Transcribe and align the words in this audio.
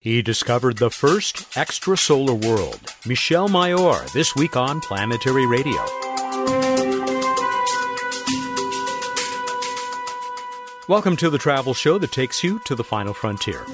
He 0.00 0.22
discovered 0.22 0.78
the 0.78 0.92
first 0.92 1.50
extrasolar 1.54 2.40
world. 2.46 2.78
Michel 3.04 3.48
Mayor, 3.48 4.06
this 4.14 4.36
week 4.36 4.56
on 4.56 4.80
Planetary 4.80 5.44
Radio. 5.44 5.74
Welcome 10.88 11.16
to 11.16 11.30
the 11.30 11.38
travel 11.38 11.74
show 11.74 11.98
that 11.98 12.12
takes 12.12 12.44
you 12.44 12.60
to 12.60 12.76
the 12.76 12.84
final 12.84 13.12
frontier. 13.12 13.66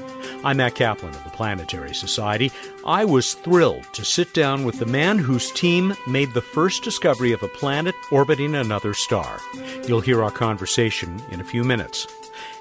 I'm 0.42 0.56
Matt 0.56 0.76
Kaplan 0.76 1.14
of 1.14 1.24
the 1.24 1.30
Planetary 1.30 1.94
Society. 1.94 2.50
I 2.86 3.04
was 3.04 3.34
thrilled 3.34 3.84
to 3.92 4.02
sit 4.02 4.32
down 4.32 4.64
with 4.64 4.78
the 4.78 4.86
man 4.86 5.18
whose 5.18 5.52
team 5.52 5.94
made 6.06 6.32
the 6.32 6.40
first 6.40 6.82
discovery 6.82 7.32
of 7.32 7.42
a 7.42 7.48
planet 7.48 7.94
orbiting 8.10 8.54
another 8.54 8.94
star. 8.94 9.40
You'll 9.86 10.00
hear 10.00 10.24
our 10.24 10.30
conversation 10.30 11.22
in 11.30 11.42
a 11.42 11.44
few 11.44 11.64
minutes. 11.64 12.06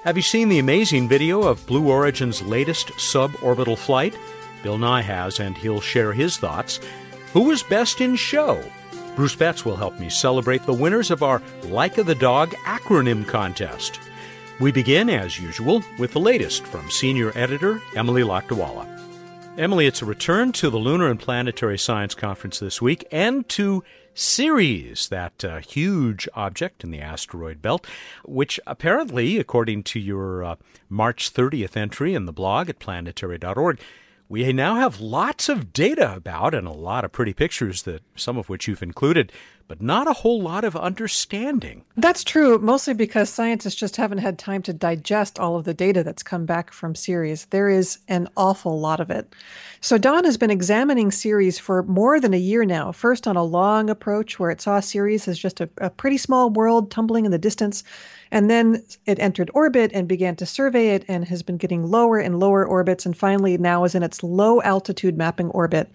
Have 0.03 0.17
you 0.17 0.23
seen 0.23 0.49
the 0.49 0.59
amazing 0.59 1.07
video 1.07 1.43
of 1.43 1.65
Blue 1.65 1.89
Origin's 1.89 2.41
latest 2.41 2.87
suborbital 2.93 3.77
flight? 3.77 4.17
Bill 4.61 4.77
Nye 4.77 5.01
has, 5.01 5.39
and 5.39 5.57
he'll 5.57 5.81
share 5.81 6.13
his 6.13 6.37
thoughts. 6.37 6.79
Who 7.33 7.43
was 7.43 7.63
best 7.63 8.01
in 8.01 8.15
show? 8.15 8.63
Bruce 9.15 9.35
Betts 9.35 9.63
will 9.63 9.75
help 9.75 9.99
me 9.99 10.09
celebrate 10.09 10.65
the 10.65 10.73
winners 10.73 11.11
of 11.11 11.23
our 11.23 11.41
Like 11.63 11.97
of 11.97 12.05
the 12.05 12.15
Dog 12.15 12.51
acronym 12.65 13.27
contest. 13.27 13.99
We 14.59 14.71
begin, 14.71 15.09
as 15.09 15.39
usual, 15.39 15.83
with 15.99 16.13
the 16.13 16.19
latest 16.19 16.65
from 16.65 16.89
senior 16.89 17.31
editor 17.35 17.81
Emily 17.95 18.23
Lakdawalla. 18.23 18.87
Emily, 19.57 19.85
it's 19.85 20.01
a 20.01 20.05
return 20.05 20.51
to 20.53 20.69
the 20.69 20.79
Lunar 20.79 21.09
and 21.09 21.19
Planetary 21.19 21.77
Science 21.77 22.15
Conference 22.15 22.59
this 22.59 22.81
week 22.81 23.05
and 23.11 23.47
to 23.49 23.83
Ceres, 24.13 25.07
that 25.09 25.43
uh, 25.43 25.59
huge 25.59 26.27
object 26.33 26.83
in 26.83 26.91
the 26.91 26.99
asteroid 26.99 27.61
belt, 27.61 27.87
which 28.23 28.59
apparently, 28.67 29.37
according 29.37 29.83
to 29.83 29.99
your 29.99 30.43
uh, 30.43 30.55
March 30.89 31.33
30th 31.33 31.75
entry 31.75 32.13
in 32.13 32.25
the 32.25 32.33
blog 32.33 32.69
at 32.69 32.79
planetary.org, 32.79 33.79
we 34.29 34.51
now 34.53 34.75
have 34.75 34.99
lots 34.99 35.49
of 35.49 35.73
data 35.73 36.15
about 36.15 36.53
and 36.53 36.67
a 36.67 36.71
lot 36.71 37.03
of 37.03 37.11
pretty 37.11 37.33
pictures 37.33 37.83
that 37.83 38.01
some 38.15 38.37
of 38.37 38.49
which 38.49 38.67
you've 38.67 38.83
included 38.83 39.31
but 39.67 39.81
not 39.81 40.07
a 40.07 40.13
whole 40.13 40.41
lot 40.41 40.63
of 40.63 40.75
understanding. 40.75 41.83
That's 41.95 42.23
true, 42.23 42.59
mostly 42.59 42.93
because 42.93 43.29
scientists 43.29 43.75
just 43.75 43.95
haven't 43.95 44.17
had 44.19 44.37
time 44.37 44.61
to 44.63 44.73
digest 44.73 45.39
all 45.39 45.55
of 45.55 45.63
the 45.63 45.73
data 45.73 46.03
that's 46.03 46.23
come 46.23 46.45
back 46.45 46.71
from 46.71 46.95
Ceres. 46.95 47.45
There 47.45 47.69
is 47.69 47.99
an 48.07 48.27
awful 48.35 48.79
lot 48.79 48.99
of 48.99 49.09
it. 49.09 49.33
So, 49.81 49.97
Dawn 49.97 50.23
has 50.25 50.37
been 50.37 50.51
examining 50.51 51.11
Ceres 51.11 51.59
for 51.59 51.83
more 51.83 52.19
than 52.19 52.33
a 52.33 52.37
year 52.37 52.65
now, 52.65 52.91
first 52.91 53.27
on 53.27 53.35
a 53.35 53.43
long 53.43 53.89
approach 53.89 54.39
where 54.39 54.51
it 54.51 54.61
saw 54.61 54.79
Ceres 54.79 55.27
as 55.27 55.39
just 55.39 55.61
a, 55.61 55.69
a 55.77 55.89
pretty 55.89 56.17
small 56.17 56.49
world 56.49 56.91
tumbling 56.91 57.25
in 57.25 57.31
the 57.31 57.37
distance. 57.37 57.83
And 58.31 58.49
then 58.49 58.83
it 59.05 59.19
entered 59.19 59.51
orbit 59.53 59.91
and 59.93 60.07
began 60.07 60.35
to 60.37 60.45
survey 60.45 60.95
it 60.95 61.05
and 61.07 61.25
has 61.25 61.43
been 61.43 61.57
getting 61.57 61.83
lower 61.83 62.17
and 62.17 62.39
lower 62.39 62.65
orbits 62.65 63.05
and 63.05 63.15
finally 63.15 63.57
now 63.59 63.83
is 63.83 63.93
in 63.93 64.01
its 64.01 64.23
low 64.23 64.59
altitude 64.63 65.15
mapping 65.15 65.49
orbit 65.49 65.91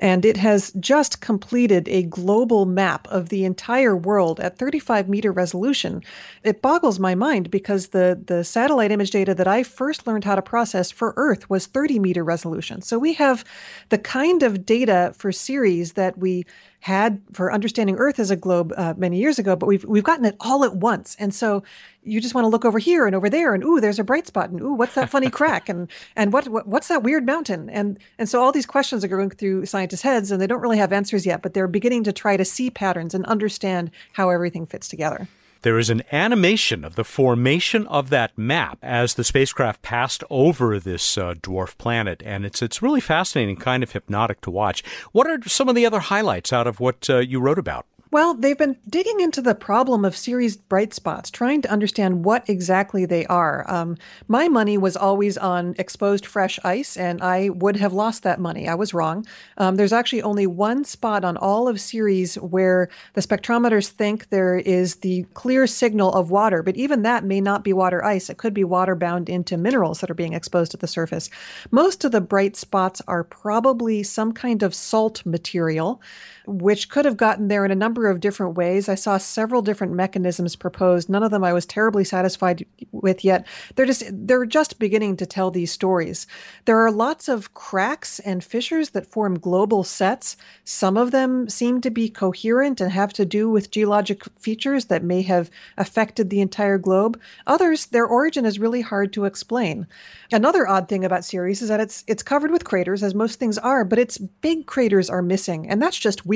and 0.00 0.24
it 0.24 0.36
has 0.36 0.72
just 0.80 1.20
completed 1.20 1.88
a 1.88 2.02
global 2.04 2.66
map 2.66 3.06
of 3.08 3.28
the 3.28 3.44
entire 3.44 3.96
world 3.96 4.40
at 4.40 4.58
35 4.58 5.08
meter 5.08 5.32
resolution. 5.32 6.02
It 6.42 6.62
boggles 6.62 6.98
my 6.98 7.14
mind 7.14 7.50
because 7.50 7.88
the, 7.88 8.20
the 8.26 8.44
satellite 8.44 8.90
image 8.90 9.10
data 9.10 9.34
that 9.34 9.48
I 9.48 9.62
first 9.62 10.06
learned 10.06 10.24
how 10.24 10.34
to 10.34 10.42
process 10.42 10.90
for 10.90 11.14
Earth 11.16 11.48
was 11.48 11.66
30 11.66 11.98
meter 11.98 12.24
resolution. 12.24 12.82
So 12.82 12.98
we 12.98 13.14
have 13.14 13.44
the 13.88 13.98
kind 13.98 14.42
of 14.42 14.66
data 14.66 15.12
for 15.16 15.32
Ceres 15.32 15.92
that 15.92 16.18
we 16.18 16.44
had 16.84 17.18
for 17.32 17.50
understanding 17.50 17.96
Earth 17.96 18.18
as 18.18 18.30
a 18.30 18.36
globe 18.36 18.70
uh, 18.76 18.92
many 18.98 19.16
years 19.16 19.38
ago, 19.38 19.56
but 19.56 19.66
we've 19.66 19.86
we've 19.86 20.04
gotten 20.04 20.26
it 20.26 20.36
all 20.40 20.64
at 20.64 20.76
once, 20.76 21.16
and 21.18 21.34
so 21.34 21.62
you 22.02 22.20
just 22.20 22.34
want 22.34 22.44
to 22.44 22.50
look 22.50 22.66
over 22.66 22.78
here 22.78 23.06
and 23.06 23.16
over 23.16 23.30
there, 23.30 23.54
and 23.54 23.64
ooh, 23.64 23.80
there's 23.80 23.98
a 23.98 24.04
bright 24.04 24.26
spot, 24.26 24.50
and 24.50 24.60
ooh, 24.60 24.74
what's 24.74 24.94
that 24.94 25.08
funny 25.08 25.30
crack, 25.38 25.70
and 25.70 25.90
and 26.14 26.30
what, 26.30 26.46
what 26.48 26.66
what's 26.66 26.88
that 26.88 27.02
weird 27.02 27.24
mountain, 27.24 27.70
and 27.70 27.98
and 28.18 28.28
so 28.28 28.42
all 28.42 28.52
these 28.52 28.66
questions 28.66 29.02
are 29.02 29.08
going 29.08 29.30
through 29.30 29.64
scientists' 29.64 30.02
heads, 30.02 30.30
and 30.30 30.42
they 30.42 30.46
don't 30.46 30.60
really 30.60 30.76
have 30.76 30.92
answers 30.92 31.24
yet, 31.24 31.40
but 31.40 31.54
they're 31.54 31.66
beginning 31.66 32.04
to 32.04 32.12
try 32.12 32.36
to 32.36 32.44
see 32.44 32.68
patterns 32.68 33.14
and 33.14 33.24
understand 33.24 33.90
how 34.12 34.28
everything 34.28 34.66
fits 34.66 34.86
together. 34.86 35.26
There 35.64 35.78
is 35.78 35.88
an 35.88 36.02
animation 36.12 36.84
of 36.84 36.94
the 36.94 37.04
formation 37.04 37.86
of 37.86 38.10
that 38.10 38.36
map 38.36 38.76
as 38.82 39.14
the 39.14 39.24
spacecraft 39.24 39.80
passed 39.80 40.22
over 40.28 40.78
this 40.78 41.16
uh, 41.16 41.32
dwarf 41.40 41.78
planet, 41.78 42.22
and 42.22 42.44
it's 42.44 42.60
it's 42.60 42.82
really 42.82 43.00
fascinating, 43.00 43.56
kind 43.56 43.82
of 43.82 43.92
hypnotic 43.92 44.42
to 44.42 44.50
watch. 44.50 44.84
What 45.12 45.26
are 45.26 45.38
some 45.48 45.70
of 45.70 45.74
the 45.74 45.86
other 45.86 46.00
highlights 46.00 46.52
out 46.52 46.66
of 46.66 46.80
what 46.80 47.08
uh, 47.08 47.20
you 47.20 47.40
wrote 47.40 47.58
about? 47.58 47.86
Well, 48.14 48.34
they've 48.34 48.56
been 48.56 48.76
digging 48.88 49.18
into 49.18 49.42
the 49.42 49.56
problem 49.56 50.04
of 50.04 50.16
Ceres 50.16 50.56
bright 50.56 50.94
spots, 50.94 51.32
trying 51.32 51.62
to 51.62 51.68
understand 51.72 52.24
what 52.24 52.48
exactly 52.48 53.06
they 53.06 53.26
are. 53.26 53.68
Um, 53.68 53.96
my 54.28 54.46
money 54.46 54.78
was 54.78 54.96
always 54.96 55.36
on 55.36 55.74
exposed 55.80 56.24
fresh 56.24 56.60
ice, 56.62 56.96
and 56.96 57.20
I 57.20 57.48
would 57.48 57.74
have 57.74 57.92
lost 57.92 58.22
that 58.22 58.38
money. 58.38 58.68
I 58.68 58.76
was 58.76 58.94
wrong. 58.94 59.26
Um, 59.58 59.74
there's 59.74 59.92
actually 59.92 60.22
only 60.22 60.46
one 60.46 60.84
spot 60.84 61.24
on 61.24 61.36
all 61.36 61.66
of 61.66 61.80
Ceres 61.80 62.36
where 62.36 62.88
the 63.14 63.20
spectrometers 63.20 63.88
think 63.88 64.28
there 64.28 64.58
is 64.58 64.94
the 64.94 65.26
clear 65.34 65.66
signal 65.66 66.12
of 66.12 66.30
water, 66.30 66.62
but 66.62 66.76
even 66.76 67.02
that 67.02 67.24
may 67.24 67.40
not 67.40 67.64
be 67.64 67.72
water 67.72 68.04
ice. 68.04 68.30
It 68.30 68.38
could 68.38 68.54
be 68.54 68.62
water 68.62 68.94
bound 68.94 69.28
into 69.28 69.56
minerals 69.56 69.98
that 69.98 70.10
are 70.12 70.14
being 70.14 70.34
exposed 70.34 70.72
at 70.72 70.78
the 70.78 70.86
surface. 70.86 71.30
Most 71.72 72.04
of 72.04 72.12
the 72.12 72.20
bright 72.20 72.54
spots 72.54 73.02
are 73.08 73.24
probably 73.24 74.04
some 74.04 74.30
kind 74.30 74.62
of 74.62 74.72
salt 74.72 75.26
material 75.26 76.00
which 76.46 76.88
could 76.88 77.04
have 77.04 77.16
gotten 77.16 77.48
there 77.48 77.64
in 77.64 77.70
a 77.70 77.76
number 77.76 78.08
of 78.08 78.20
different 78.20 78.56
ways. 78.56 78.88
I 78.88 78.94
saw 78.94 79.16
several 79.18 79.62
different 79.62 79.94
mechanisms 79.94 80.56
proposed. 80.56 81.08
None 81.08 81.22
of 81.22 81.30
them 81.30 81.44
I 81.44 81.52
was 81.52 81.66
terribly 81.66 82.04
satisfied 82.04 82.66
with 82.92 83.24
yet. 83.24 83.46
They're 83.74 83.86
just 83.86 84.04
they're 84.10 84.44
just 84.44 84.78
beginning 84.78 85.16
to 85.18 85.26
tell 85.26 85.50
these 85.50 85.72
stories. 85.72 86.26
There 86.66 86.78
are 86.78 86.90
lots 86.90 87.28
of 87.28 87.54
cracks 87.54 88.18
and 88.20 88.44
fissures 88.44 88.90
that 88.90 89.06
form 89.06 89.38
global 89.38 89.84
sets. 89.84 90.36
Some 90.64 90.96
of 90.96 91.10
them 91.10 91.48
seem 91.48 91.80
to 91.80 91.90
be 91.90 92.08
coherent 92.08 92.80
and 92.80 92.92
have 92.92 93.12
to 93.14 93.24
do 93.24 93.48
with 93.48 93.70
geologic 93.70 94.22
features 94.38 94.86
that 94.86 95.02
may 95.02 95.22
have 95.22 95.50
affected 95.78 96.30
the 96.30 96.40
entire 96.40 96.78
globe. 96.78 97.18
Others, 97.46 97.86
their 97.86 98.06
origin 98.06 98.44
is 98.44 98.58
really 98.58 98.82
hard 98.82 99.12
to 99.14 99.24
explain. 99.24 99.86
Another 100.32 100.68
odd 100.68 100.88
thing 100.88 101.04
about 101.04 101.24
Ceres 101.24 101.62
is 101.62 101.68
that 101.68 101.80
it's 101.80 102.04
it's 102.06 102.22
covered 102.22 102.50
with 102.50 102.64
craters, 102.64 103.02
as 103.02 103.14
most 103.14 103.38
things 103.38 103.56
are, 103.58 103.84
but 103.84 103.98
its 103.98 104.18
big 104.18 104.66
craters 104.66 105.08
are 105.08 105.22
missing, 105.22 105.68
and 105.68 105.80
that's 105.80 105.98
just 105.98 106.26
weird. 106.26 106.33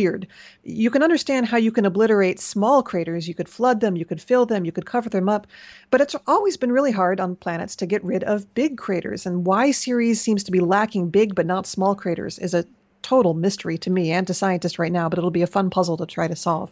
You 0.62 0.90
can 0.90 1.02
understand 1.02 1.46
how 1.46 1.56
you 1.56 1.72
can 1.72 1.84
obliterate 1.84 2.40
small 2.40 2.82
craters. 2.82 3.26
You 3.26 3.34
could 3.34 3.48
flood 3.48 3.80
them, 3.80 3.96
you 3.96 4.04
could 4.04 4.20
fill 4.20 4.46
them, 4.46 4.64
you 4.64 4.72
could 4.72 4.86
cover 4.86 5.08
them 5.08 5.28
up, 5.28 5.46
but 5.90 6.00
it's 6.00 6.16
always 6.26 6.56
been 6.56 6.72
really 6.72 6.92
hard 6.92 7.20
on 7.20 7.36
planets 7.36 7.76
to 7.76 7.86
get 7.86 8.04
rid 8.04 8.24
of 8.24 8.52
big 8.54 8.78
craters. 8.78 9.26
And 9.26 9.46
why 9.46 9.70
Ceres 9.70 10.20
seems 10.20 10.44
to 10.44 10.52
be 10.52 10.60
lacking 10.60 11.10
big 11.10 11.34
but 11.34 11.46
not 11.46 11.66
small 11.66 11.94
craters 11.94 12.38
is 12.38 12.54
a 12.54 12.64
total 13.02 13.34
mystery 13.34 13.78
to 13.78 13.90
me 13.90 14.10
and 14.10 14.26
to 14.26 14.34
scientists 14.34 14.78
right 14.78 14.92
now, 14.92 15.08
but 15.08 15.18
it'll 15.18 15.30
be 15.30 15.42
a 15.42 15.46
fun 15.46 15.70
puzzle 15.70 15.96
to 15.96 16.06
try 16.06 16.28
to 16.28 16.36
solve. 16.36 16.70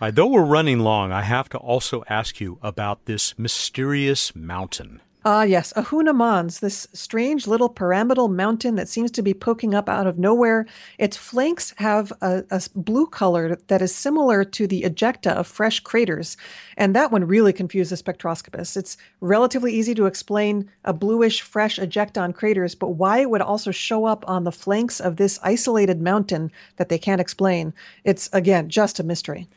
Right, 0.00 0.14
though 0.14 0.26
we're 0.26 0.44
running 0.44 0.78
long, 0.78 1.10
I 1.10 1.22
have 1.22 1.48
to 1.50 1.58
also 1.58 2.04
ask 2.08 2.40
you 2.40 2.58
about 2.62 3.06
this 3.06 3.36
mysterious 3.38 4.34
mountain. 4.36 5.00
Ah, 5.24 5.42
yes, 5.42 5.72
Ahuna 5.72 6.14
Mons, 6.14 6.60
this 6.60 6.86
strange 6.92 7.48
little 7.48 7.68
pyramidal 7.68 8.28
mountain 8.28 8.76
that 8.76 8.88
seems 8.88 9.10
to 9.10 9.20
be 9.20 9.34
poking 9.34 9.74
up 9.74 9.88
out 9.88 10.06
of 10.06 10.16
nowhere. 10.16 10.64
Its 10.96 11.16
flanks 11.16 11.74
have 11.78 12.12
a, 12.22 12.44
a, 12.52 12.62
blue 12.76 13.04
color 13.04 13.56
that 13.66 13.82
is 13.82 13.92
similar 13.92 14.44
to 14.44 14.68
the 14.68 14.82
ejecta 14.82 15.32
of 15.32 15.48
fresh 15.48 15.80
craters, 15.80 16.36
and 16.76 16.94
that 16.94 17.10
one 17.10 17.24
really 17.24 17.52
confuses 17.52 18.00
spectroscopists. 18.00 18.76
It's 18.76 18.96
relatively 19.20 19.72
easy 19.72 19.92
to 19.96 20.06
explain 20.06 20.70
a 20.84 20.92
bluish 20.92 21.42
fresh 21.42 21.80
ejecta 21.80 22.22
on 22.22 22.32
craters, 22.32 22.76
but 22.76 22.90
why 22.90 23.18
it 23.18 23.28
would 23.28 23.42
also 23.42 23.72
show 23.72 24.04
up 24.04 24.24
on 24.28 24.44
the 24.44 24.52
flanks 24.52 25.00
of 25.00 25.16
this 25.16 25.40
isolated 25.42 26.00
mountain 26.00 26.52
that 26.76 26.90
they 26.90 26.98
can't 26.98 27.20
explain, 27.20 27.74
it's 28.04 28.30
again 28.32 28.68
just 28.68 29.00
a 29.00 29.02
mystery. 29.02 29.48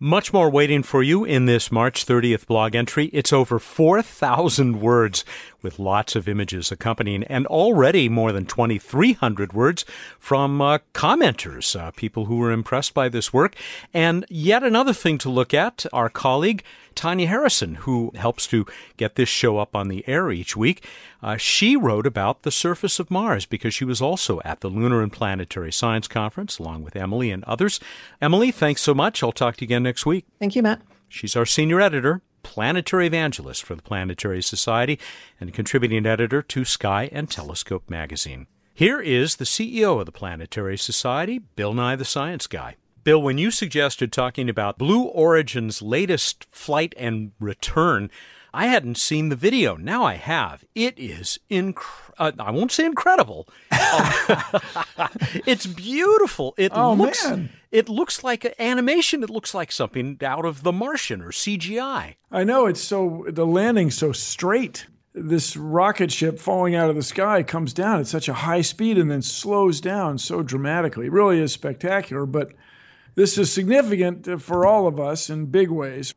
Much 0.00 0.32
more 0.32 0.50
waiting 0.50 0.82
for 0.82 1.04
you 1.04 1.24
in 1.24 1.46
this 1.46 1.70
March 1.70 2.04
30th 2.04 2.46
blog 2.46 2.74
entry. 2.74 3.06
It's 3.12 3.32
over 3.32 3.60
4,000 3.60 4.80
words 4.80 5.24
with 5.64 5.80
lots 5.80 6.14
of 6.14 6.28
images 6.28 6.70
accompanying, 6.70 7.24
and 7.24 7.46
already 7.48 8.08
more 8.08 8.30
than 8.30 8.46
2,300 8.46 9.52
words 9.52 9.84
from 10.18 10.60
uh, 10.60 10.78
commenters, 10.92 11.78
uh, 11.78 11.90
people 11.90 12.26
who 12.26 12.36
were 12.36 12.52
impressed 12.52 12.94
by 12.94 13.08
this 13.08 13.32
work. 13.32 13.56
And 13.92 14.24
yet 14.28 14.62
another 14.62 14.92
thing 14.92 15.18
to 15.18 15.28
look 15.28 15.52
at, 15.52 15.84
our 15.92 16.08
colleague, 16.08 16.62
Tanya 16.94 17.26
Harrison, 17.26 17.76
who 17.76 18.12
helps 18.14 18.46
to 18.48 18.66
get 18.96 19.16
this 19.16 19.28
show 19.28 19.58
up 19.58 19.74
on 19.74 19.88
the 19.88 20.06
air 20.06 20.30
each 20.30 20.56
week. 20.56 20.86
Uh, 21.22 21.36
she 21.36 21.76
wrote 21.76 22.06
about 22.06 22.42
the 22.42 22.50
surface 22.50 23.00
of 23.00 23.10
Mars 23.10 23.46
because 23.46 23.74
she 23.74 23.84
was 23.84 24.00
also 24.00 24.40
at 24.44 24.60
the 24.60 24.68
Lunar 24.68 25.02
and 25.02 25.12
Planetary 25.12 25.72
Science 25.72 26.06
Conference 26.06 26.58
along 26.58 26.84
with 26.84 26.94
Emily 26.94 27.30
and 27.30 27.42
others. 27.44 27.80
Emily, 28.20 28.50
thanks 28.50 28.82
so 28.82 28.94
much. 28.94 29.22
I'll 29.22 29.32
talk 29.32 29.56
to 29.56 29.62
you 29.62 29.66
again 29.66 29.82
next 29.82 30.06
week. 30.06 30.26
Thank 30.38 30.54
you, 30.54 30.62
Matt. 30.62 30.82
She's 31.08 31.36
our 31.36 31.46
senior 31.46 31.80
editor, 31.80 32.22
planetary 32.44 33.08
evangelist 33.08 33.64
for 33.64 33.74
the 33.74 33.82
Planetary 33.82 34.40
Society, 34.40 35.00
and 35.40 35.52
contributing 35.52 36.06
editor 36.06 36.40
to 36.42 36.64
Sky 36.64 37.08
and 37.10 37.28
Telescope 37.28 37.90
magazine. 37.90 38.46
Here 38.72 39.00
is 39.00 39.36
the 39.36 39.44
CEO 39.44 39.98
of 39.98 40.06
the 40.06 40.12
Planetary 40.12 40.78
Society, 40.78 41.38
Bill 41.38 41.74
Nye 41.74 41.96
the 41.96 42.04
Science 42.04 42.46
Guy. 42.46 42.76
Bill, 43.02 43.20
when 43.20 43.36
you 43.36 43.50
suggested 43.50 44.12
talking 44.12 44.48
about 44.48 44.78
Blue 44.78 45.02
Origin's 45.02 45.82
latest 45.82 46.46
flight 46.50 46.94
and 46.96 47.32
return, 47.38 48.10
I 48.54 48.66
hadn't 48.66 48.98
seen 48.98 49.30
the 49.30 49.36
video. 49.36 49.74
Now 49.76 50.04
I 50.04 50.14
have. 50.14 50.64
It 50.76 50.96
is 50.96 51.40
incredible. 51.50 52.14
Uh, 52.16 52.30
I 52.38 52.52
won't 52.52 52.70
say 52.70 52.86
incredible. 52.86 53.48
it's 55.44 55.66
beautiful. 55.66 56.54
It 56.56 56.70
oh, 56.72 56.92
looks 56.92 57.24
man. 57.28 57.50
it 57.72 57.88
looks 57.88 58.22
like 58.22 58.54
animation. 58.60 59.24
It 59.24 59.30
looks 59.30 59.54
like 59.54 59.72
something 59.72 60.18
out 60.22 60.44
of 60.44 60.62
The 60.62 60.70
Martian 60.70 61.20
or 61.20 61.32
CGI. 61.32 62.14
I 62.30 62.44
know 62.44 62.66
it's 62.66 62.80
so 62.80 63.26
the 63.28 63.44
landing's 63.44 63.96
so 63.96 64.12
straight. 64.12 64.86
This 65.14 65.56
rocket 65.56 66.12
ship 66.12 66.38
falling 66.38 66.76
out 66.76 66.90
of 66.90 66.94
the 66.94 67.02
sky 67.02 67.42
comes 67.42 67.72
down 67.72 67.98
at 67.98 68.06
such 68.06 68.28
a 68.28 68.34
high 68.34 68.62
speed 68.62 68.98
and 68.98 69.10
then 69.10 69.22
slows 69.22 69.80
down 69.80 70.18
so 70.18 70.42
dramatically. 70.42 71.06
It 71.06 71.12
really 71.12 71.40
is 71.40 71.52
spectacular, 71.52 72.24
but 72.24 72.52
this 73.16 73.36
is 73.36 73.52
significant 73.52 74.40
for 74.40 74.64
all 74.64 74.86
of 74.86 75.00
us 75.00 75.28
in 75.28 75.46
big 75.46 75.70
ways. 75.70 76.14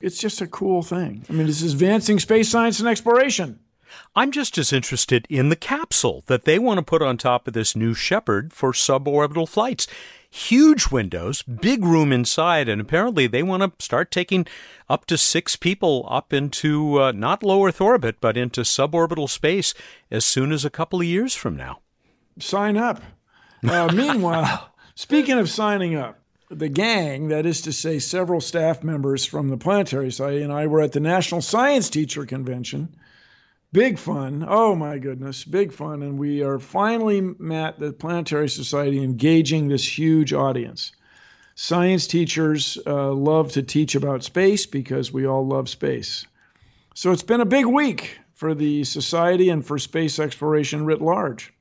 It's 0.00 0.18
just 0.18 0.40
a 0.40 0.46
cool 0.46 0.82
thing. 0.82 1.24
I 1.28 1.32
mean, 1.32 1.46
this 1.46 1.62
is 1.62 1.72
advancing 1.72 2.18
space 2.18 2.48
science 2.48 2.80
and 2.80 2.88
exploration. 2.88 3.58
I'm 4.14 4.30
just 4.30 4.58
as 4.58 4.72
interested 4.72 5.26
in 5.30 5.48
the 5.48 5.56
capsule 5.56 6.24
that 6.26 6.44
they 6.44 6.58
want 6.58 6.78
to 6.78 6.84
put 6.84 7.02
on 7.02 7.16
top 7.16 7.46
of 7.46 7.54
this 7.54 7.76
new 7.76 7.94
Shepard 7.94 8.52
for 8.52 8.72
suborbital 8.72 9.48
flights. 9.48 9.86
Huge 10.28 10.90
windows, 10.90 11.42
big 11.42 11.84
room 11.84 12.12
inside, 12.12 12.68
and 12.68 12.80
apparently 12.80 13.26
they 13.26 13.42
want 13.42 13.62
to 13.62 13.84
start 13.84 14.10
taking 14.10 14.46
up 14.88 15.06
to 15.06 15.16
six 15.16 15.56
people 15.56 16.06
up 16.10 16.32
into 16.32 17.00
uh, 17.00 17.12
not 17.12 17.42
low 17.42 17.64
Earth 17.64 17.80
orbit, 17.80 18.16
but 18.20 18.36
into 18.36 18.62
suborbital 18.62 19.30
space 19.30 19.72
as 20.10 20.24
soon 20.24 20.52
as 20.52 20.64
a 20.64 20.70
couple 20.70 21.00
of 21.00 21.06
years 21.06 21.34
from 21.34 21.56
now. 21.56 21.80
Sign 22.38 22.76
up. 22.76 23.00
Uh, 23.66 23.90
meanwhile, 23.94 24.70
speaking 24.94 25.38
of 25.38 25.48
signing 25.48 25.94
up, 25.94 26.18
the 26.48 26.68
gang, 26.68 27.28
that 27.28 27.46
is 27.46 27.60
to 27.62 27.72
say, 27.72 27.98
several 27.98 28.40
staff 28.40 28.84
members 28.84 29.24
from 29.24 29.48
the 29.48 29.56
Planetary 29.56 30.10
Society, 30.10 30.42
and 30.42 30.52
I 30.52 30.66
were 30.66 30.80
at 30.80 30.92
the 30.92 31.00
National 31.00 31.40
Science 31.40 31.90
Teacher 31.90 32.24
Convention. 32.24 32.94
Big 33.72 33.98
fun. 33.98 34.44
Oh 34.48 34.74
my 34.74 34.98
goodness, 34.98 35.44
big 35.44 35.72
fun. 35.72 36.02
And 36.02 36.18
we 36.18 36.42
are 36.42 36.58
finally, 36.58 37.20
Matt, 37.20 37.78
the 37.78 37.92
Planetary 37.92 38.48
Society, 38.48 39.02
engaging 39.02 39.68
this 39.68 39.98
huge 39.98 40.32
audience. 40.32 40.92
Science 41.56 42.06
teachers 42.06 42.78
uh, 42.86 43.12
love 43.12 43.50
to 43.52 43.62
teach 43.62 43.94
about 43.94 44.22
space 44.22 44.66
because 44.66 45.12
we 45.12 45.26
all 45.26 45.46
love 45.46 45.68
space. 45.68 46.26
So 46.94 47.12
it's 47.12 47.22
been 47.22 47.40
a 47.40 47.46
big 47.46 47.66
week 47.66 48.20
for 48.34 48.54
the 48.54 48.84
Society 48.84 49.48
and 49.48 49.66
for 49.66 49.78
space 49.78 50.18
exploration 50.18 50.84
writ 50.84 51.02
large. 51.02 51.52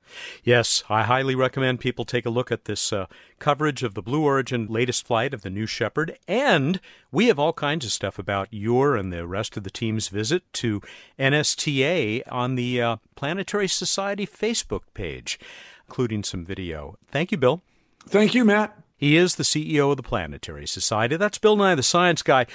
Yes, 0.43 0.83
I 0.89 1.03
highly 1.03 1.35
recommend 1.35 1.79
people 1.79 2.05
take 2.05 2.25
a 2.25 2.29
look 2.29 2.51
at 2.51 2.65
this 2.65 2.93
uh, 2.93 3.05
coverage 3.39 3.83
of 3.83 3.93
the 3.93 4.01
Blue 4.01 4.23
Origin 4.23 4.67
latest 4.67 5.05
flight 5.05 5.33
of 5.33 5.41
the 5.41 5.49
New 5.49 5.65
Shepard. 5.65 6.17
And 6.27 6.79
we 7.11 7.27
have 7.27 7.39
all 7.39 7.53
kinds 7.53 7.85
of 7.85 7.91
stuff 7.91 8.19
about 8.19 8.47
your 8.51 8.95
and 8.95 9.11
the 9.11 9.27
rest 9.27 9.57
of 9.57 9.63
the 9.63 9.69
team's 9.69 10.07
visit 10.07 10.43
to 10.53 10.81
NSTA 11.19 12.23
on 12.31 12.55
the 12.55 12.81
uh, 12.81 12.97
Planetary 13.15 13.67
Society 13.67 14.27
Facebook 14.27 14.81
page, 14.93 15.39
including 15.87 16.23
some 16.23 16.45
video. 16.45 16.97
Thank 17.09 17.31
you, 17.31 17.37
Bill. 17.37 17.61
Thank 18.07 18.35
you, 18.35 18.45
Matt. 18.45 18.77
He 18.97 19.17
is 19.17 19.35
the 19.35 19.43
CEO 19.43 19.91
of 19.91 19.97
the 19.97 20.03
Planetary 20.03 20.67
Society. 20.67 21.17
That's 21.17 21.37
Bill 21.37 21.57
Nye, 21.57 21.75
the 21.75 21.83
science 21.83 22.21
guy. 22.21 22.45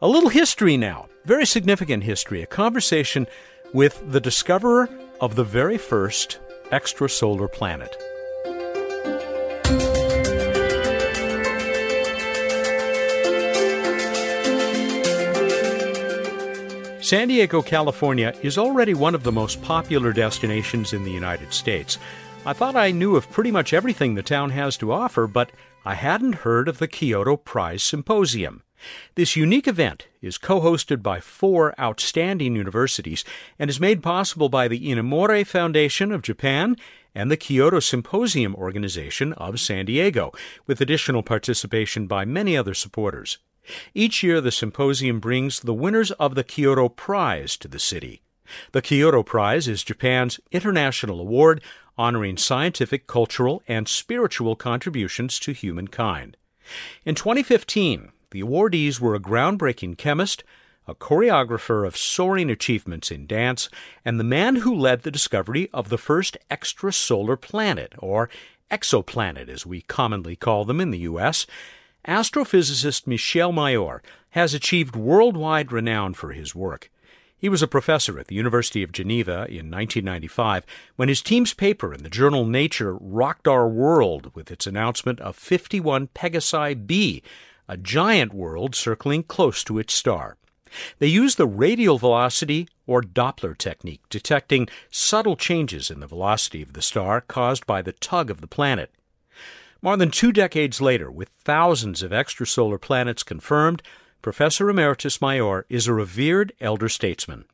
A 0.00 0.08
little 0.08 0.28
history 0.28 0.76
now, 0.76 1.08
very 1.24 1.46
significant 1.46 2.04
history, 2.04 2.42
a 2.42 2.46
conversation 2.46 3.26
with 3.72 4.02
the 4.12 4.20
discoverer 4.20 4.88
of 5.20 5.34
the 5.34 5.44
very 5.44 5.78
first 5.78 6.38
extrasolar 6.70 7.50
planet. 7.50 7.96
San 17.08 17.28
Diego, 17.28 17.62
California 17.62 18.34
is 18.42 18.58
already 18.58 18.92
one 18.92 19.14
of 19.14 19.22
the 19.22 19.32
most 19.32 19.62
popular 19.62 20.12
destinations 20.12 20.92
in 20.92 21.04
the 21.04 21.10
United 21.10 21.54
States. 21.54 21.96
I 22.44 22.52
thought 22.52 22.76
I 22.76 22.90
knew 22.90 23.16
of 23.16 23.30
pretty 23.30 23.50
much 23.50 23.72
everything 23.72 24.14
the 24.14 24.22
town 24.22 24.50
has 24.50 24.76
to 24.76 24.92
offer, 24.92 25.26
but 25.26 25.50
I 25.86 25.94
hadn't 25.94 26.44
heard 26.44 26.68
of 26.68 26.76
the 26.76 26.86
Kyoto 26.86 27.38
Prize 27.38 27.82
Symposium. 27.82 28.62
This 29.14 29.36
unique 29.36 29.66
event 29.66 30.06
is 30.22 30.38
co 30.38 30.60
hosted 30.60 31.02
by 31.02 31.20
four 31.20 31.78
outstanding 31.80 32.56
universities 32.56 33.24
and 33.58 33.68
is 33.68 33.80
made 33.80 34.02
possible 34.02 34.48
by 34.48 34.68
the 34.68 34.88
Inamori 34.88 35.46
Foundation 35.46 36.12
of 36.12 36.22
Japan 36.22 36.76
and 37.14 37.30
the 37.30 37.36
Kyoto 37.36 37.80
Symposium 37.80 38.54
Organization 38.54 39.32
of 39.34 39.60
San 39.60 39.86
Diego, 39.86 40.32
with 40.66 40.80
additional 40.80 41.22
participation 41.22 42.06
by 42.06 42.24
many 42.24 42.56
other 42.56 42.74
supporters. 42.74 43.38
Each 43.94 44.22
year, 44.22 44.40
the 44.40 44.52
symposium 44.52 45.20
brings 45.20 45.60
the 45.60 45.74
winners 45.74 46.10
of 46.12 46.34
the 46.34 46.44
Kyoto 46.44 46.88
Prize 46.88 47.56
to 47.58 47.68
the 47.68 47.78
city. 47.78 48.22
The 48.72 48.82
Kyoto 48.82 49.22
Prize 49.22 49.68
is 49.68 49.82
Japan's 49.82 50.40
international 50.52 51.20
award 51.20 51.62
honoring 51.98 52.36
scientific, 52.36 53.06
cultural, 53.06 53.62
and 53.66 53.88
spiritual 53.88 54.54
contributions 54.56 55.38
to 55.40 55.52
humankind. 55.52 56.36
In 57.04 57.14
2015, 57.14 58.12
the 58.30 58.42
awardees 58.42 59.00
were 59.00 59.14
a 59.14 59.20
groundbreaking 59.20 59.96
chemist, 59.96 60.44
a 60.86 60.94
choreographer 60.94 61.86
of 61.86 61.96
soaring 61.96 62.50
achievements 62.50 63.10
in 63.10 63.26
dance, 63.26 63.68
and 64.04 64.18
the 64.18 64.24
man 64.24 64.56
who 64.56 64.74
led 64.74 65.02
the 65.02 65.10
discovery 65.10 65.68
of 65.72 65.88
the 65.88 65.98
first 65.98 66.36
extrasolar 66.50 67.40
planet, 67.40 67.92
or 67.98 68.28
exoplanet 68.70 69.48
as 69.48 69.66
we 69.66 69.82
commonly 69.82 70.36
call 70.36 70.64
them 70.64 70.80
in 70.80 70.90
the 70.90 70.98
U.S. 71.00 71.46
Astrophysicist 72.06 73.06
Michel 73.06 73.52
Mayor 73.52 74.02
has 74.30 74.54
achieved 74.54 74.96
worldwide 74.96 75.72
renown 75.72 76.14
for 76.14 76.32
his 76.32 76.54
work. 76.54 76.90
He 77.36 77.48
was 77.48 77.62
a 77.62 77.68
professor 77.68 78.18
at 78.18 78.26
the 78.26 78.34
University 78.34 78.82
of 78.82 78.90
Geneva 78.90 79.46
in 79.48 79.70
1995 79.70 80.66
when 80.96 81.08
his 81.08 81.22
team's 81.22 81.54
paper 81.54 81.94
in 81.94 82.02
the 82.02 82.10
journal 82.10 82.44
Nature 82.44 82.94
rocked 82.94 83.46
our 83.46 83.68
world 83.68 84.34
with 84.34 84.50
its 84.50 84.66
announcement 84.66 85.20
of 85.20 85.36
51 85.36 86.08
Pegasi 86.08 86.86
b, 86.86 87.22
a 87.68 87.76
giant 87.76 88.32
world 88.32 88.74
circling 88.74 89.22
close 89.22 89.62
to 89.64 89.78
its 89.78 89.94
star. 89.94 90.36
They 90.98 91.06
use 91.06 91.36
the 91.36 91.46
radial 91.46 91.98
velocity 91.98 92.68
or 92.86 93.02
Doppler 93.02 93.56
technique, 93.56 94.02
detecting 94.10 94.68
subtle 94.90 95.36
changes 95.36 95.90
in 95.90 96.00
the 96.00 96.06
velocity 96.06 96.62
of 96.62 96.72
the 96.72 96.82
star 96.82 97.20
caused 97.20 97.66
by 97.66 97.82
the 97.82 97.92
tug 97.92 98.30
of 98.30 98.40
the 98.40 98.46
planet. 98.46 98.90
More 99.80 99.96
than 99.96 100.10
two 100.10 100.32
decades 100.32 100.80
later, 100.80 101.10
with 101.10 101.28
thousands 101.44 102.02
of 102.02 102.10
extrasolar 102.10 102.80
planets 102.80 103.22
confirmed, 103.22 103.82
Professor 104.22 104.68
Emeritus 104.68 105.20
Mayor 105.20 105.64
is 105.68 105.86
a 105.86 105.94
revered 105.94 106.52
elder 106.60 106.88
statesman. 106.88 107.44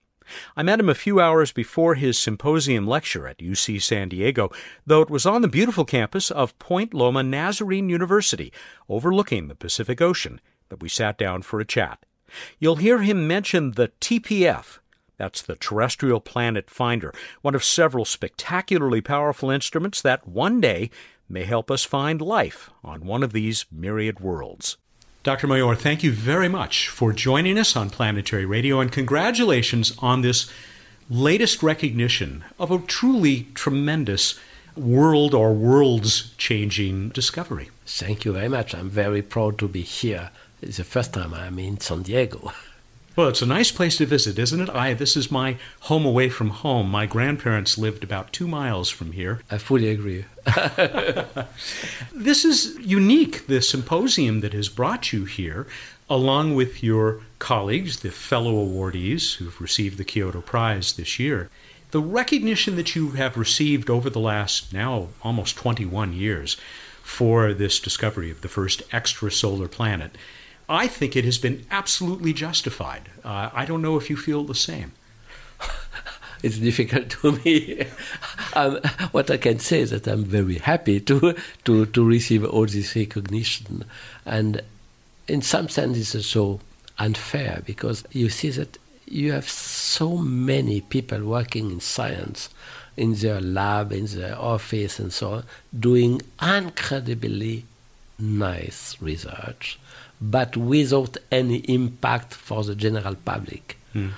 I 0.57 0.63
met 0.63 0.81
him 0.81 0.89
a 0.89 0.95
few 0.95 1.21
hours 1.21 1.53
before 1.53 1.95
his 1.95 2.19
symposium 2.19 2.87
lecture 2.87 3.27
at 3.27 3.39
UC 3.39 3.83
San 3.83 4.09
Diego, 4.09 4.51
though 4.87 5.03
it 5.03 5.11
was 5.11 5.27
on 5.27 5.43
the 5.43 5.49
beautiful 5.49 5.85
campus 5.85 6.31
of 6.31 6.59
Point 6.59 6.95
Loma 6.95 7.23
Nazarene 7.23 7.89
University, 7.89 8.53
overlooking 8.89 9.49
the 9.49 9.55
Pacific 9.55 10.01
Ocean, 10.01 10.41
that 10.69 10.83
we 10.83 10.89
sat 10.89 11.19
down 11.19 11.43
for 11.43 11.61
a 11.61 11.65
chat. 11.65 12.05
You'll 12.59 12.77
hear 12.77 13.03
him 13.03 13.29
mention 13.29 13.73
the 13.73 13.93
TPF. 14.01 14.79
That's 15.17 15.43
the 15.43 15.57
Terrestrial 15.57 16.21
Planet 16.21 16.69
Finder, 16.69 17.13
one 17.43 17.55
of 17.55 17.63
several 17.63 18.05
spectacularly 18.05 19.01
powerful 19.01 19.51
instruments 19.51 20.03
that 20.03 20.27
one 20.27 20.61
day 20.61 20.91
may 21.29 21.45
help 21.45 21.71
us 21.71 21.85
find 21.85 22.21
life 22.21 22.71
on 22.83 23.07
one 23.07 23.23
of 23.23 23.33
these 23.33 23.67
myriad 23.71 24.21
worlds. 24.21 24.77
Dr. 25.25 25.47
Mayor, 25.47 25.75
thank 25.75 26.03
you 26.03 26.13
very 26.13 26.51
much 26.51 26.91
for 26.91 27.11
joining 27.11 27.59
us 27.59 27.77
on 27.77 27.89
Planetary 27.89 28.45
Radio 28.45 28.79
and 28.81 28.93
congratulations 28.93 29.97
on 30.01 30.21
this 30.21 30.51
latest 31.09 31.63
recognition 31.63 32.45
of 32.59 32.71
a 32.71 32.79
truly 32.81 33.47
tremendous 33.55 34.39
world 34.77 35.33
or 35.33 35.55
worlds 35.55 36.35
changing 36.37 37.09
discovery. 37.09 37.71
Thank 37.87 38.27
you 38.27 38.35
very 38.35 38.51
much. 38.51 38.75
I'm 38.75 38.91
very 38.91 39.23
proud 39.23 39.59
to 39.61 39.67
be 39.67 39.81
here. 39.81 40.29
It's 40.61 40.77
the 40.77 40.85
first 40.85 41.15
time 41.15 41.33
I'm 41.33 41.59
in 41.59 41.81
San 41.81 42.03
Diego. 42.03 42.53
Well, 43.17 43.29
it's 43.29 43.43
a 43.43 43.47
nice 43.47 43.71
place 43.71 43.99
to 43.99 44.07
visit, 44.07 44.41
isn't 44.41 44.61
it? 44.61 44.71
I 44.71 44.93
this 44.93 45.17
is 45.17 45.31
my 45.31 45.57
home 45.83 46.05
away 46.05 46.29
from 46.29 46.51
home. 46.51 46.91
My 46.91 47.07
grandparents 47.07 47.79
lived 47.79 48.03
about 48.03 48.33
two 48.33 48.49
miles 48.49 48.91
from 48.91 49.13
here. 49.13 49.41
I 49.49 49.59
fully 49.59 49.89
agree. 49.89 50.25
this 52.13 52.45
is 52.45 52.77
unique, 52.81 53.47
the 53.47 53.63
symposium 53.63 54.41
that 54.41 54.53
has 54.53 54.69
brought 54.69 55.13
you 55.13 55.27
here, 55.27 55.69
along 56.11 56.57
with 56.57 56.83
your 56.83 57.21
colleagues, 57.39 58.01
the 58.01 58.11
fellow 58.11 58.55
awardees 58.67 59.37
who've 59.37 59.61
received 59.61 59.97
the 59.97 60.05
Kyoto 60.05 60.41
Prize 60.41 60.95
this 60.95 61.21
year. 61.21 61.51
The 61.93 62.01
recognition 62.01 62.75
that 62.75 62.97
you 62.97 63.11
have 63.11 63.37
received 63.37 63.89
over 63.89 64.11
the 64.11 64.19
last 64.19 64.73
now 64.73 65.11
almost 65.23 65.57
21 65.57 66.15
years 66.15 66.57
for 67.01 67.55
this 67.55 67.79
discovery 67.79 68.33
of 68.33 68.41
the 68.41 68.49
first 68.49 68.89
extrasolar 68.91 69.71
planet 69.71 70.17
I 70.69 70.87
think 70.89 71.17
it 71.17 71.25
has 71.25 71.39
been 71.39 71.67
absolutely 71.71 72.33
justified. 72.33 73.09
Uh, 73.25 73.51
I 73.53 73.65
don't 73.65 73.83
know 73.83 73.97
if 73.97 74.09
you 74.09 74.17
feel 74.17 74.45
the 74.45 74.55
same. 74.55 74.93
it's 76.43 76.59
difficult 76.59 77.11
to 77.11 77.33
me. 77.45 77.87
um, 78.55 78.81
what 79.13 79.31
I 79.31 79.37
can 79.37 79.59
say 79.59 79.81
is 79.81 79.91
that 79.91 80.07
I'm 80.07 80.25
very 80.25 80.59
happy 80.59 81.01
to, 81.01 81.35
to, 81.65 81.87
to 81.87 82.05
receive 82.05 82.45
all 82.45 82.67
this 82.67 82.97
recognition. 82.97 83.85
And 84.25 84.63
in 85.29 85.43
some 85.43 85.69
sense, 85.69 86.15
it's 86.15 86.27
so 86.27 86.61
unfair 86.99 87.63
because 87.65 88.05
you 88.13 88.29
see 88.29 88.51
that 88.51 88.79
you 89.07 89.33
have 89.33 89.49
so 89.49 90.17
many 90.17 90.81
people 90.81 91.25
working 91.25 91.71
in 91.71 91.81
science 91.81 92.49
in 92.97 93.15
their 93.15 93.41
lab, 93.41 93.93
in 93.93 94.07
their 94.07 94.39
office, 94.39 94.99
and 94.99 95.13
so 95.13 95.33
on, 95.33 95.45
doing 95.79 96.23
incredibly 96.41 97.65
nice 98.19 98.97
research, 99.01 99.79
but 100.21 100.57
without 100.57 101.17
any 101.31 101.59
impact 101.59 102.35
for 102.35 102.65
the 102.65 102.75
general 102.75 103.15
public. 103.15 103.79
Mm. 103.95 104.13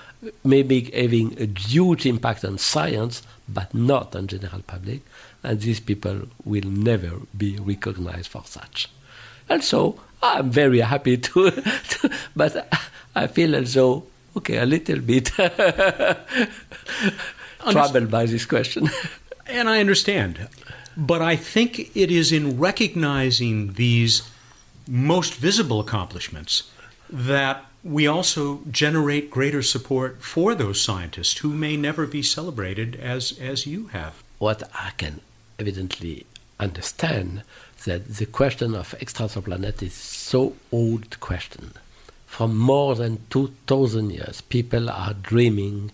Maybe 0.45 0.91
having 0.91 1.41
a 1.41 1.47
huge 1.59 2.07
impact 2.07 2.45
on 2.45 2.59
science, 2.59 3.23
but 3.49 3.75
not 3.75 4.17
on 4.17 4.27
general 4.27 4.63
public, 4.67 5.03
and 5.43 5.61
these 5.61 5.81
people 5.81 6.23
will 6.45 6.69
never 6.69 7.13
be 7.37 7.59
recognized 7.59 8.29
for 8.29 8.43
such. 8.45 8.89
And 9.49 9.63
so 9.63 10.01
I'm 10.23 10.51
very 10.51 10.81
happy 10.81 11.17
to, 11.29 11.51
to 11.51 12.11
but 12.35 12.69
I 13.15 13.27
feel 13.27 13.55
as 13.55 13.75
though 13.75 14.07
okay, 14.37 14.59
a 14.59 14.67
little 14.67 15.01
bit 15.01 15.27
troubled 17.71 18.11
by 18.11 18.27
this 18.27 18.45
question. 18.45 18.91
and 19.47 19.69
I 19.69 19.81
understand. 19.81 20.49
But 20.97 21.23
I 21.23 21.37
think 21.37 21.97
it 21.97 22.11
is 22.11 22.33
in 22.33 22.59
recognizing 22.59 23.75
these 23.75 24.23
most 24.89 25.35
visible 25.35 25.81
accomplishments 25.81 26.71
that 27.09 27.65
we 27.83 28.07
also 28.07 28.61
generate 28.71 29.31
greater 29.31 29.63
support 29.63 30.23
for 30.23 30.55
those 30.55 30.81
scientists 30.81 31.39
who 31.39 31.51
may 31.51 31.77
never 31.77 32.07
be 32.07 32.23
celebrated 32.23 32.97
as, 32.97 33.39
as 33.39 33.67
you 33.67 33.89
have. 33.89 34.23
What 34.39 34.63
I 34.75 34.91
can 34.97 35.21
evidently 35.59 36.27
understand 36.59 37.43
that 37.85 38.17
the 38.17 38.27
question 38.27 38.75
of 38.75 38.95
planet 39.45 39.83
is 39.83 39.95
so 39.95 40.55
old 40.73 41.21
question. 41.21 41.73
For 42.27 42.49
more 42.49 42.97
than 42.97 43.21
2000 43.31 44.11
years, 44.11 44.41
people 44.41 44.91
are 44.91 45.15
dreaming 45.15 45.93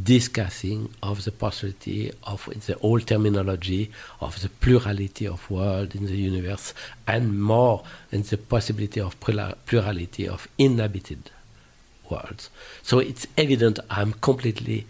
discussing 0.00 0.88
of 1.02 1.24
the 1.24 1.32
possibility 1.32 2.10
of 2.24 2.48
the 2.66 2.78
old 2.78 3.06
terminology 3.06 3.90
of 4.20 4.40
the 4.40 4.48
plurality 4.48 5.26
of 5.26 5.50
world 5.50 5.94
in 5.94 6.06
the 6.06 6.16
universe 6.16 6.72
and 7.06 7.42
more 7.42 7.84
in 8.10 8.22
the 8.22 8.38
possibility 8.38 9.00
of 9.00 9.18
plurality 9.20 10.26
of 10.26 10.48
inhabited 10.56 11.30
worlds. 12.08 12.48
So 12.82 13.00
it's 13.00 13.26
evident 13.36 13.80
I'm 13.90 14.14
completely 14.14 14.86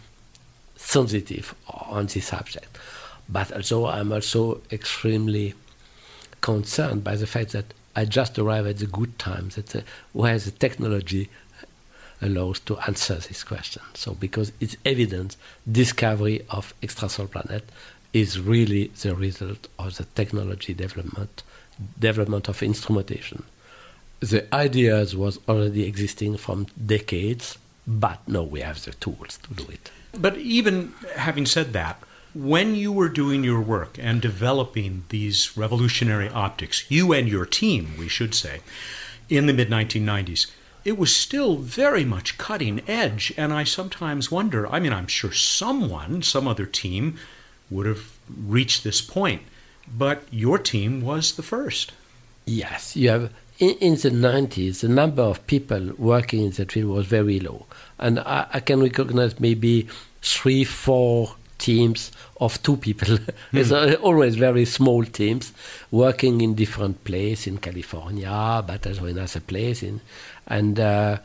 sensitive 0.77 1.55
on 1.69 2.07
this 2.07 2.27
subject. 2.27 2.79
But 3.29 3.53
also 3.53 3.87
I'm 3.87 4.13
also 4.13 4.61
extremely 4.71 5.55
concerned 6.41 7.03
by 7.03 7.17
the 7.17 7.27
fact 7.27 7.53
that 7.53 7.75
I 7.95 8.05
just 8.05 8.39
arrived 8.39 8.69
at 8.69 8.79
the 8.79 8.87
good 8.87 9.19
times, 9.19 9.57
that 9.57 9.77
uh, 9.77 9.81
where 10.13 10.39
the 10.39 10.51
technology 10.51 11.29
allows 12.23 12.61
to 12.61 12.79
answer 12.79 13.17
this 13.17 13.45
question. 13.45 13.83
So, 13.95 14.15
because 14.15 14.53
it's 14.61 14.77
evident, 14.85 15.37
discovery 15.71 16.45
of 16.51 16.75
extrasolar 16.83 17.31
planet 17.31 17.69
is 18.13 18.41
really 18.41 18.89
the 19.03 19.15
result 19.15 19.69
of 19.79 19.97
the 19.97 20.05
technology 20.05 20.75
development, 20.75 21.43
development 21.99 22.49
of 22.49 22.63
instrumentation. 22.63 23.45
The 24.21 24.53
ideas 24.55 25.17
was 25.17 25.41
already 25.49 25.85
existing 25.85 26.37
from 26.37 26.67
decades, 26.87 27.59
but 27.87 28.21
now 28.29 28.43
we 28.43 28.61
have 28.61 28.85
the 28.85 28.93
tools 28.93 29.39
to 29.43 29.55
do 29.55 29.71
it. 29.71 29.91
But 30.17 30.37
even 30.37 30.93
having 31.17 31.47
said 31.47 31.73
that, 31.73 32.03
when 32.35 32.75
you 32.75 32.93
were 32.93 33.09
doing 33.09 33.45
your 33.45 33.61
work 33.61 33.99
and 33.99 34.23
developing 34.23 35.05
these 35.09 35.57
revolutionary 35.57 36.29
optics, 36.29 36.91
you 36.91 37.13
and 37.13 37.29
your 37.29 37.45
team, 37.45 37.95
we 37.99 38.09
should 38.09 38.35
say, 38.35 38.61
in 39.29 39.47
the 39.47 39.53
mid 39.53 39.69
1990s, 39.69 40.51
it 40.85 40.99
was 40.99 41.15
still 41.15 41.57
very 41.57 42.05
much 42.05 42.39
cutting 42.39 42.81
edge. 42.89 43.33
And 43.37 43.53
I 43.53 43.65
sometimes 43.65 44.31
wonder 44.31 44.67
I 44.67 44.81
mean, 44.81 44.93
I'm 44.93 45.07
sure 45.07 45.33
someone, 45.33 46.23
some 46.23 46.49
other 46.49 46.67
team, 46.67 47.19
would 47.71 47.87
have 47.87 48.19
reached 48.29 48.85
this 48.85 49.01
point, 49.01 49.43
but 49.97 50.23
your 50.31 50.59
team 50.59 51.01
was 51.03 51.33
the 51.33 51.43
first. 51.43 51.93
Yes, 52.45 52.97
you 52.97 53.09
have. 53.09 53.33
In, 53.59 53.71
in 53.81 53.95
the 53.95 54.11
90s, 54.11 54.81
the 54.81 54.89
number 54.89 55.23
of 55.23 55.47
people 55.47 55.93
working 55.97 56.45
in 56.45 56.51
that 56.53 56.73
field 56.73 56.91
was 56.91 57.07
very 57.07 57.39
low. 57.39 57.67
And 57.99 58.19
I, 58.19 58.47
I 58.53 58.61
can 58.61 58.81
recognize 58.81 59.39
maybe 59.39 59.89
three, 60.21 60.65
four 60.65 61.37
teams 61.59 62.11
of 62.41 62.61
two 62.63 62.77
people. 62.77 63.19
it's 63.53 63.71
mm. 63.71 64.03
always 64.03 64.35
very 64.35 64.65
small 64.65 65.05
teams 65.05 65.53
working 65.91 66.41
in 66.41 66.55
different 66.55 67.05
places 67.05 67.47
in 67.47 67.59
California, 67.59 68.65
but 68.67 68.87
also 68.87 69.05
in 69.07 69.19
other 69.19 69.41
places 69.41 70.01
and 70.53 70.79
uh, 70.79 71.17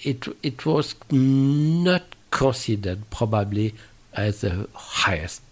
it 0.00 0.26
it 0.42 0.64
was 0.64 0.94
not 1.10 2.04
considered 2.30 3.10
probably 3.10 3.74
as 4.14 4.40
the 4.42 4.68
highest 4.72 5.42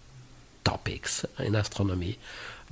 topics 0.63 1.25
in 1.39 1.55
astronomy 1.55 2.17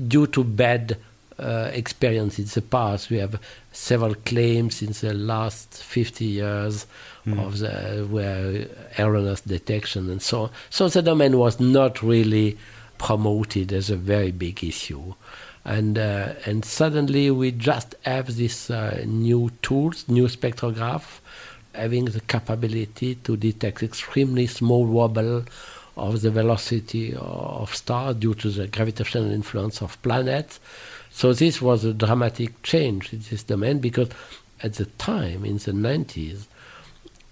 due 0.08 0.26
to 0.28 0.44
bad 0.44 0.98
uh, 1.38 1.70
experience 1.74 2.40
in 2.40 2.46
the 2.46 2.62
past. 2.62 3.10
We 3.10 3.18
have 3.18 3.40
several 3.72 4.16
claims 4.16 4.82
in 4.82 4.94
the 4.94 5.14
last 5.14 5.84
50 5.84 6.26
years 6.26 6.88
mm. 7.28 7.46
of 7.46 7.60
the 7.60 8.08
where 8.10 8.68
erroneous 8.98 9.42
detection 9.42 10.10
and 10.10 10.22
so 10.22 10.44
on. 10.44 10.50
So 10.70 10.88
the 10.88 11.02
domain 11.02 11.38
was 11.38 11.60
not 11.60 12.02
really 12.02 12.58
promoted 12.98 13.74
as 13.74 13.90
a 13.90 13.98
very 13.98 14.32
big 14.32 14.64
issue 14.64 15.16
and 15.66 15.98
uh, 15.98 16.34
and 16.46 16.66
suddenly 16.66 17.32
we 17.32 17.52
just 17.52 17.96
have 18.04 18.36
these 18.36 18.70
uh, 18.70 19.04
new 19.06 19.52
tools, 19.62 20.06
new 20.08 20.28
spectrograph, 20.28 21.20
having 21.74 22.06
the 22.06 22.22
capability 22.22 23.16
to 23.16 23.38
detect 23.38 23.82
extremely 23.82 24.48
small 24.48 24.86
wobble 24.86 25.46
of 25.96 26.22
the 26.22 26.32
velocity 26.32 27.14
of 27.16 27.74
stars 27.74 28.16
due 28.16 28.34
to 28.34 28.50
the 28.50 28.68
gravitational 28.68 29.32
influence 29.32 29.82
of 29.82 30.02
planets. 30.02 30.60
So 31.12 31.34
this 31.34 31.62
was 31.62 31.86
a 31.86 31.94
dramatic 31.94 32.62
change 32.64 33.14
in 33.14 33.22
this 33.30 33.44
domain 33.44 33.80
because 33.80 34.10
at 34.62 34.74
the 34.74 34.86
time 34.86 35.46
in 35.46 35.58
the 35.58 35.72
90s 35.72 36.46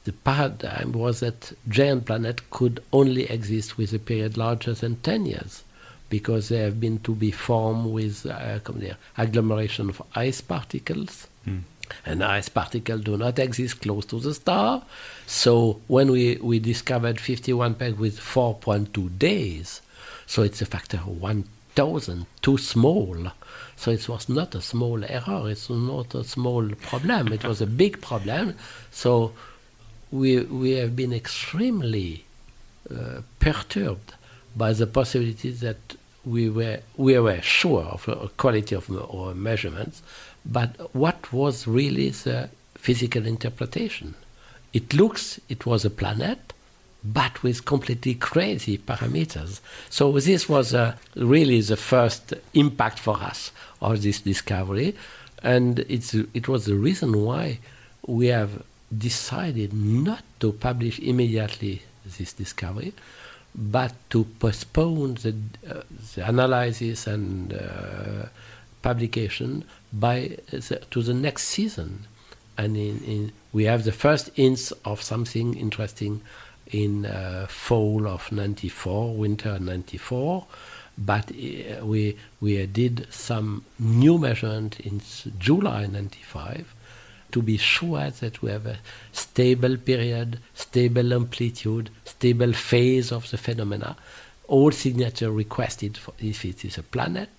the 0.03 0.13
paradigm 0.13 0.91
was 0.91 1.19
that 1.19 1.53
giant 1.67 2.05
planet 2.05 2.49
could 2.49 2.83
only 2.91 3.23
exist 3.29 3.77
with 3.77 3.93
a 3.93 3.99
period 3.99 4.37
larger 4.37 4.73
than 4.73 4.95
10 4.97 5.25
years 5.25 5.63
because 6.11 6.49
they 6.49 6.57
have 6.57 6.79
been 6.79 6.99
to 6.99 7.15
be 7.15 7.31
formed 7.31 7.91
with 7.91 8.27
uh, 8.27 8.59
agglomeration 9.17 9.89
of 9.89 10.03
ice 10.13 10.41
particles. 10.41 11.27
Mm. 11.47 11.61
And 12.05 12.23
ice 12.23 12.49
particles 12.49 13.01
do 13.01 13.17
not 13.17 13.39
exist 13.39 13.81
close 13.81 14.05
to 14.07 14.19
the 14.19 14.33
star. 14.33 14.83
So 15.25 15.81
when 15.87 16.11
we, 16.11 16.35
we 16.35 16.59
discovered 16.59 17.19
51 17.19 17.75
peg 17.75 17.95
with 17.95 18.19
4.2 18.19 19.17
days, 19.17 19.81
so 20.27 20.43
it's 20.43 20.61
a 20.61 20.65
factor 20.65 20.97
of 20.97 21.21
1,000 21.21 22.25
too 22.41 22.57
small. 22.57 23.31
So 23.77 23.91
it 23.91 24.07
was 24.07 24.29
not 24.29 24.53
a 24.53 24.61
small 24.61 25.03
error, 25.05 25.49
it's 25.49 25.69
not 25.69 26.13
a 26.13 26.23
small 26.23 26.69
problem, 26.81 27.33
it 27.33 27.43
was 27.43 27.61
a 27.61 27.67
big 27.83 28.01
problem. 28.01 28.55
So 28.91 29.31
we, 30.11 30.41
we 30.41 30.71
have 30.71 30.95
been 30.95 31.13
extremely 31.13 32.25
uh, 32.93 33.21
perturbed 33.39 34.13
by 34.55 34.73
the 34.73 34.87
possibility 34.87 35.51
that 35.51 35.77
we 36.25 36.49
were 36.49 36.79
we 36.97 37.17
were 37.19 37.41
sure 37.41 37.83
of 37.83 38.05
the 38.05 38.15
quality 38.37 38.75
of 38.75 38.89
our 38.91 39.33
measurements, 39.33 40.01
but 40.45 40.93
what 40.93 41.31
was 41.33 41.67
really 41.67 42.09
the 42.09 42.49
physical 42.75 43.25
interpretation? 43.25 44.15
It 44.73 44.93
looks 44.93 45.39
it 45.49 45.65
was 45.65 45.85
a 45.85 45.89
planet, 45.89 46.53
but 47.03 47.41
with 47.43 47.65
completely 47.65 48.15
crazy 48.15 48.77
parameters. 48.77 49.59
So 49.89 50.11
this 50.19 50.47
was 50.47 50.73
uh, 50.73 50.95
really 51.15 51.61
the 51.61 51.77
first 51.77 52.33
impact 52.53 52.99
for 52.99 53.17
us 53.17 53.51
of 53.81 54.01
this 54.01 54.21
discovery, 54.21 54.95
and 55.41 55.79
it's 55.89 56.13
it 56.13 56.47
was 56.47 56.65
the 56.65 56.75
reason 56.75 57.23
why 57.23 57.59
we 58.05 58.27
have 58.27 58.63
decided 58.95 59.73
not 59.73 60.23
to 60.39 60.51
publish 60.51 60.99
immediately 60.99 61.81
this 62.17 62.33
discovery 62.33 62.93
but 63.53 63.93
to 64.09 64.23
postpone 64.39 65.15
the, 65.15 65.35
uh, 65.69 65.81
the 66.15 66.27
analysis 66.27 67.07
and 67.07 67.53
uh, 67.53 68.27
publication 68.81 69.63
by 69.91 70.37
the, 70.49 70.81
to 70.89 71.01
the 71.01 71.13
next 71.13 71.43
season. 71.43 72.05
And 72.57 72.77
in, 72.77 73.03
in, 73.03 73.31
we 73.51 73.65
have 73.65 73.83
the 73.83 73.91
first 73.91 74.29
hints 74.35 74.71
of 74.85 75.01
something 75.01 75.55
interesting 75.57 76.21
in 76.67 77.05
uh, 77.05 77.47
fall 77.49 78.07
of 78.07 78.31
94, 78.31 79.15
winter 79.15 79.59
94. 79.59 80.45
But 80.97 81.31
uh, 81.31 81.85
we, 81.85 82.17
we 82.39 82.65
did 82.67 83.07
some 83.11 83.65
new 83.79 84.17
measurement 84.17 84.79
in 84.79 85.01
July 85.39 85.87
95 85.87 86.73
to 87.31 87.41
be 87.41 87.57
sure 87.57 88.09
that 88.09 88.41
we 88.41 88.51
have 88.51 88.65
a 88.65 88.79
stable 89.11 89.77
period, 89.77 90.39
stable 90.53 91.13
amplitude, 91.13 91.89
stable 92.05 92.53
phase 92.53 93.11
of 93.11 93.29
the 93.31 93.37
phenomena. 93.37 93.95
All 94.47 94.71
signature 94.71 95.31
requested 95.31 95.97
if 96.19 96.43
it 96.45 96.65
is 96.65 96.77
a 96.77 96.83
planet, 96.83 97.29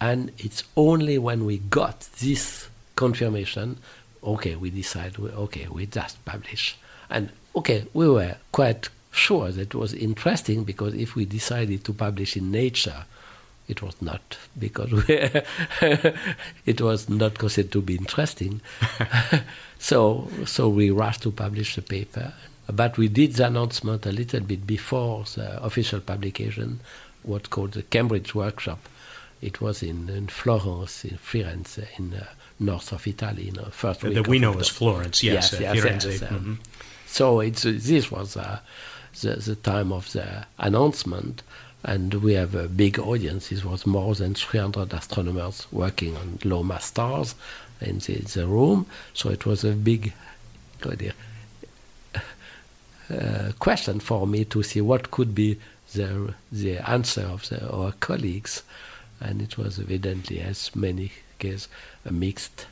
and 0.00 0.32
it's 0.38 0.64
only 0.76 1.18
when 1.18 1.44
we 1.44 1.58
got 1.58 2.00
this 2.20 2.68
confirmation, 2.96 3.78
okay, 4.22 4.56
we 4.56 4.70
decide, 4.70 5.18
okay, 5.18 5.66
we 5.70 5.86
just 5.86 6.22
publish. 6.24 6.76
And 7.08 7.30
okay, 7.56 7.86
we 7.92 8.08
were 8.08 8.36
quite 8.52 8.88
sure 9.10 9.50
that 9.50 9.74
was 9.74 9.92
interesting 9.92 10.64
because 10.64 10.94
if 10.94 11.16
we 11.16 11.24
decided 11.24 11.84
to 11.84 11.92
publish 11.92 12.36
in 12.36 12.50
Nature, 12.50 13.04
it 13.70 13.82
was 13.82 13.96
not 14.02 14.36
because 14.58 14.90
it 15.08 16.80
was 16.80 17.08
not 17.08 17.38
considered 17.38 17.72
to 17.72 17.80
be 17.80 17.94
interesting. 17.96 18.60
so, 19.78 20.28
so 20.44 20.68
we 20.68 20.90
rushed 20.90 21.22
to 21.22 21.30
publish 21.30 21.76
the 21.76 21.82
paper. 21.82 22.32
But 22.66 22.98
we 22.98 23.08
did 23.08 23.34
the 23.34 23.46
announcement 23.46 24.06
a 24.06 24.12
little 24.12 24.40
bit 24.40 24.66
before 24.66 25.24
the 25.34 25.62
official 25.62 26.00
publication, 26.00 26.80
what's 27.22 27.48
called 27.48 27.72
the 27.72 27.82
Cambridge 27.82 28.34
Workshop. 28.34 28.88
It 29.42 29.60
was 29.60 29.82
in, 29.82 30.08
in 30.08 30.28
Florence, 30.28 31.04
in 31.04 31.16
Firenze, 31.18 31.86
in 31.98 32.14
uh, 32.14 32.26
north 32.58 32.92
of 32.92 33.06
Italy, 33.06 33.48
in 33.48 33.54
the 33.54 33.70
first 33.70 34.02
week 34.02 34.14
that 34.14 34.28
we 34.28 34.38
know 34.38 34.56
as 34.58 34.68
Florence, 34.68 35.22
yes, 35.22 35.52
yes, 35.52 35.60
uh, 35.60 35.62
yes, 35.74 35.84
Firenze. 35.84 36.20
yes, 36.20 36.22
um, 36.30 36.58
Mhm. 36.60 36.66
So 37.06 37.40
it's, 37.40 37.64
uh, 37.66 37.72
this 37.74 38.10
was 38.12 38.36
uh, 38.36 38.60
the, 39.20 39.34
the 39.36 39.56
time 39.56 39.92
of 39.92 40.12
the 40.12 40.46
announcement, 40.58 41.42
and 41.82 42.14
we 42.14 42.34
have 42.34 42.54
a 42.54 42.68
big 42.68 42.98
audience. 42.98 43.50
It 43.50 43.64
was 43.64 43.86
more 43.86 44.14
than 44.14 44.34
300 44.34 44.92
astronomers 44.92 45.66
working 45.72 46.16
on 46.16 46.38
low 46.44 46.62
mass 46.62 46.86
stars 46.86 47.34
in 47.80 47.98
the, 47.98 48.18
the 48.18 48.46
room. 48.46 48.86
So 49.14 49.30
it 49.30 49.46
was 49.46 49.64
a 49.64 49.72
big 49.72 50.12
uh, 50.84 50.92
question 53.58 54.00
for 54.00 54.26
me 54.26 54.44
to 54.46 54.62
see 54.62 54.80
what 54.80 55.10
could 55.10 55.34
be 55.34 55.58
the, 55.94 56.34
the 56.52 56.78
answer 56.78 57.22
of 57.22 57.48
the, 57.48 57.68
our 57.70 57.92
colleagues. 57.92 58.62
And 59.20 59.42
it 59.42 59.58
was 59.58 59.78
evidently, 59.78 60.40
as 60.40 60.74
many 60.74 61.12
cases, 61.38 61.68
a 62.04 62.12
mixed 62.12 62.66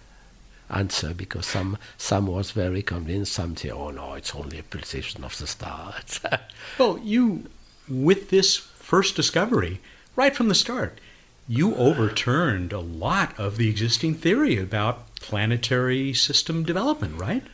answer 0.70 1.14
because 1.14 1.46
some 1.46 1.78
some 1.96 2.26
was 2.26 2.50
very 2.50 2.82
convinced, 2.82 3.32
some 3.32 3.56
say, 3.56 3.70
"Oh 3.70 3.90
no, 3.90 4.14
it's 4.14 4.34
only 4.34 4.58
a 4.58 4.62
pulsation 4.62 5.24
of 5.24 5.36
the 5.38 5.46
star." 5.46 5.94
Well, 6.78 6.98
you, 7.02 7.44
with 7.88 8.30
this 8.30 8.67
first 8.88 9.14
discovery, 9.14 9.80
right 10.16 10.34
from 10.34 10.48
the 10.48 10.54
start, 10.54 10.98
you 11.46 11.74
overturned 11.74 12.72
a 12.72 12.80
lot 12.80 13.38
of 13.38 13.58
the 13.58 13.68
existing 13.68 14.14
theory 14.14 14.56
about 14.56 15.14
planetary 15.16 16.14
system 16.14 16.62
development, 16.62 17.20
right? 17.20 17.44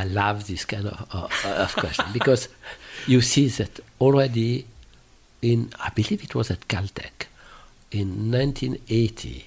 I 0.00 0.04
love 0.04 0.46
this 0.46 0.64
kind 0.64 0.86
of, 0.86 0.96
of, 1.10 1.44
of 1.44 1.74
question 1.74 2.06
because 2.18 2.48
you 3.04 3.20
see 3.20 3.48
that 3.48 3.80
already 4.00 4.66
in, 5.42 5.72
I 5.80 5.90
believe 5.90 6.22
it 6.22 6.36
was 6.36 6.52
at 6.52 6.68
Caltech, 6.68 7.26
in 7.90 8.30
1980, 8.30 9.46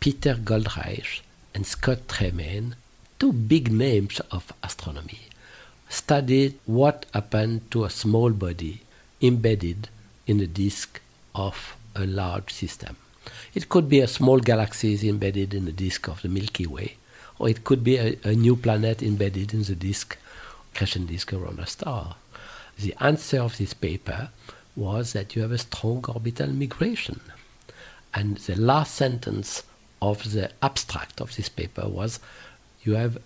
Peter 0.00 0.34
Goldreich 0.36 1.20
and 1.54 1.66
Scott 1.66 2.08
Tremaine, 2.08 2.76
two 3.18 3.34
big 3.34 3.70
names 3.70 4.20
of 4.30 4.54
astronomy, 4.62 5.20
studied 5.90 6.58
what 6.64 7.04
happened 7.12 7.70
to 7.72 7.84
a 7.84 7.90
small 7.90 8.30
body 8.30 8.80
embedded 9.20 9.90
in 10.30 10.38
the 10.38 10.46
disk 10.46 11.00
of 11.34 11.76
a 11.94 12.06
large 12.06 12.52
system. 12.52 12.96
It 13.52 13.68
could 13.68 13.88
be 13.88 14.00
a 14.00 14.06
small 14.06 14.38
galaxy 14.38 15.08
embedded 15.08 15.52
in 15.54 15.64
the 15.64 15.72
disk 15.72 16.08
of 16.08 16.22
the 16.22 16.28
Milky 16.28 16.66
Way, 16.66 16.96
or 17.38 17.48
it 17.48 17.64
could 17.64 17.82
be 17.82 17.96
a, 17.96 18.16
a 18.24 18.34
new 18.34 18.56
planet 18.56 19.02
embedded 19.02 19.52
in 19.52 19.64
the 19.64 19.74
disk, 19.74 20.16
crescent 20.74 21.08
disk 21.08 21.32
around 21.32 21.58
a 21.58 21.66
star. 21.66 22.16
The 22.78 22.94
answer 23.00 23.40
of 23.40 23.58
this 23.58 23.74
paper 23.74 24.30
was 24.76 25.12
that 25.12 25.34
you 25.34 25.42
have 25.42 25.52
a 25.52 25.58
strong 25.58 26.04
orbital 26.08 26.48
migration. 26.48 27.20
And 28.14 28.36
the 28.38 28.56
last 28.56 28.94
sentence 28.94 29.64
of 30.00 30.32
the 30.32 30.50
abstract 30.62 31.20
of 31.20 31.36
this 31.36 31.48
paper 31.48 31.88
was 31.88 32.20
you 32.84 32.94
have 32.94 33.18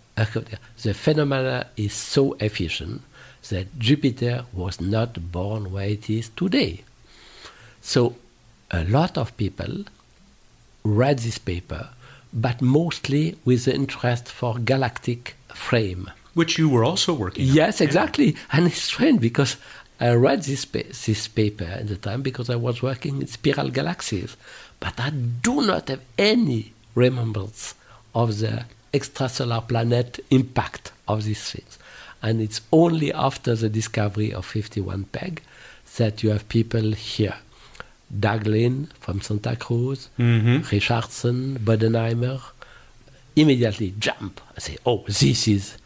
the 0.82 0.94
phenomena 0.94 1.66
is 1.76 1.92
so 1.92 2.32
efficient 2.34 3.02
that 3.50 3.78
Jupiter 3.78 4.44
was 4.52 4.80
not 4.80 5.32
born 5.32 5.73
where 5.73 5.88
it 5.88 6.08
is 6.08 6.30
today. 6.30 6.84
So 7.85 8.17
a 8.71 8.83
lot 8.85 9.19
of 9.19 9.37
people 9.37 9.85
read 10.85 11.19
this 11.19 11.37
paper, 11.37 11.91
but 12.33 12.62
mostly 12.62 13.37
with 13.44 13.66
the 13.66 13.75
interest 13.75 14.27
for 14.27 14.59
galactic 14.59 15.37
frame. 15.49 16.11
Which 16.33 16.59
you 16.59 16.68
were 16.70 16.83
also 16.83 17.12
working 17.12 17.49
on. 17.49 17.55
Yes, 17.55 17.83
exactly. 17.83 18.37
And 18.51 18.66
it's 18.66 18.83
strange 18.83 19.20
because 19.20 19.59
I 20.01 20.14
read 20.14 20.42
this, 20.44 20.64
pa- 20.64 20.92
this 21.07 21.29
paper 21.29 21.64
at 21.64 21.88
the 21.88 21.97
time 21.97 22.23
because 22.23 22.49
I 22.49 22.57
was 22.57 22.83
working 22.83 23.20
in 23.20 23.27
spiral 23.27 23.68
galaxies, 23.68 24.35
but 24.81 24.99
I 24.99 25.11
do 25.11 25.61
not 25.61 25.88
have 25.88 26.01
any 26.18 26.73
remembrance 26.94 27.75
of 28.14 28.38
the 28.38 28.64
extrasolar 28.94 29.68
planet 29.68 30.25
impact 30.31 30.90
of 31.07 31.25
these 31.25 31.51
things. 31.53 31.79
And 32.23 32.40
it's 32.40 32.62
only 32.73 33.12
after 33.12 33.55
the 33.55 33.68
discovery 33.68 34.33
of 34.33 34.47
51 34.47 35.05
PEG 35.12 35.42
that 35.99 36.23
you 36.23 36.31
have 36.31 36.49
people 36.49 36.92
here. 36.92 37.37
Doug 38.18 38.46
Lin 38.46 38.88
from 38.98 39.20
Santa 39.20 39.57
Cruz, 39.57 40.09
mm-hmm. 40.18 40.68
Richardson, 40.70 41.59
Bodenheimer, 41.59 42.40
immediately 43.37 43.94
jump 43.98 44.40
and 44.55 44.62
say, 44.62 44.77
oh, 44.87 45.05
this 45.07 45.48
is 45.48 45.79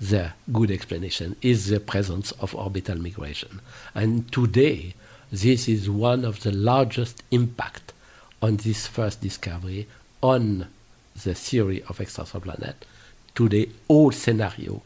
the 0.00 0.32
good 0.52 0.70
explanation, 0.70 1.36
is 1.42 1.68
the 1.68 1.80
presence 1.80 2.32
of 2.32 2.54
orbital 2.54 2.98
migration. 2.98 3.60
And 3.94 4.30
today, 4.32 4.94
this 5.30 5.68
is 5.68 5.88
one 5.88 6.24
of 6.24 6.42
the 6.42 6.52
largest 6.52 7.22
impact 7.30 7.92
on 8.40 8.56
this 8.56 8.86
first 8.86 9.20
discovery 9.20 9.86
on 10.20 10.68
the 11.24 11.34
theory 11.34 11.82
of 11.88 11.98
extrasolar 11.98 12.42
planet. 12.42 12.84
Today, 13.34 13.68
all 13.88 14.12
scenario 14.12 14.82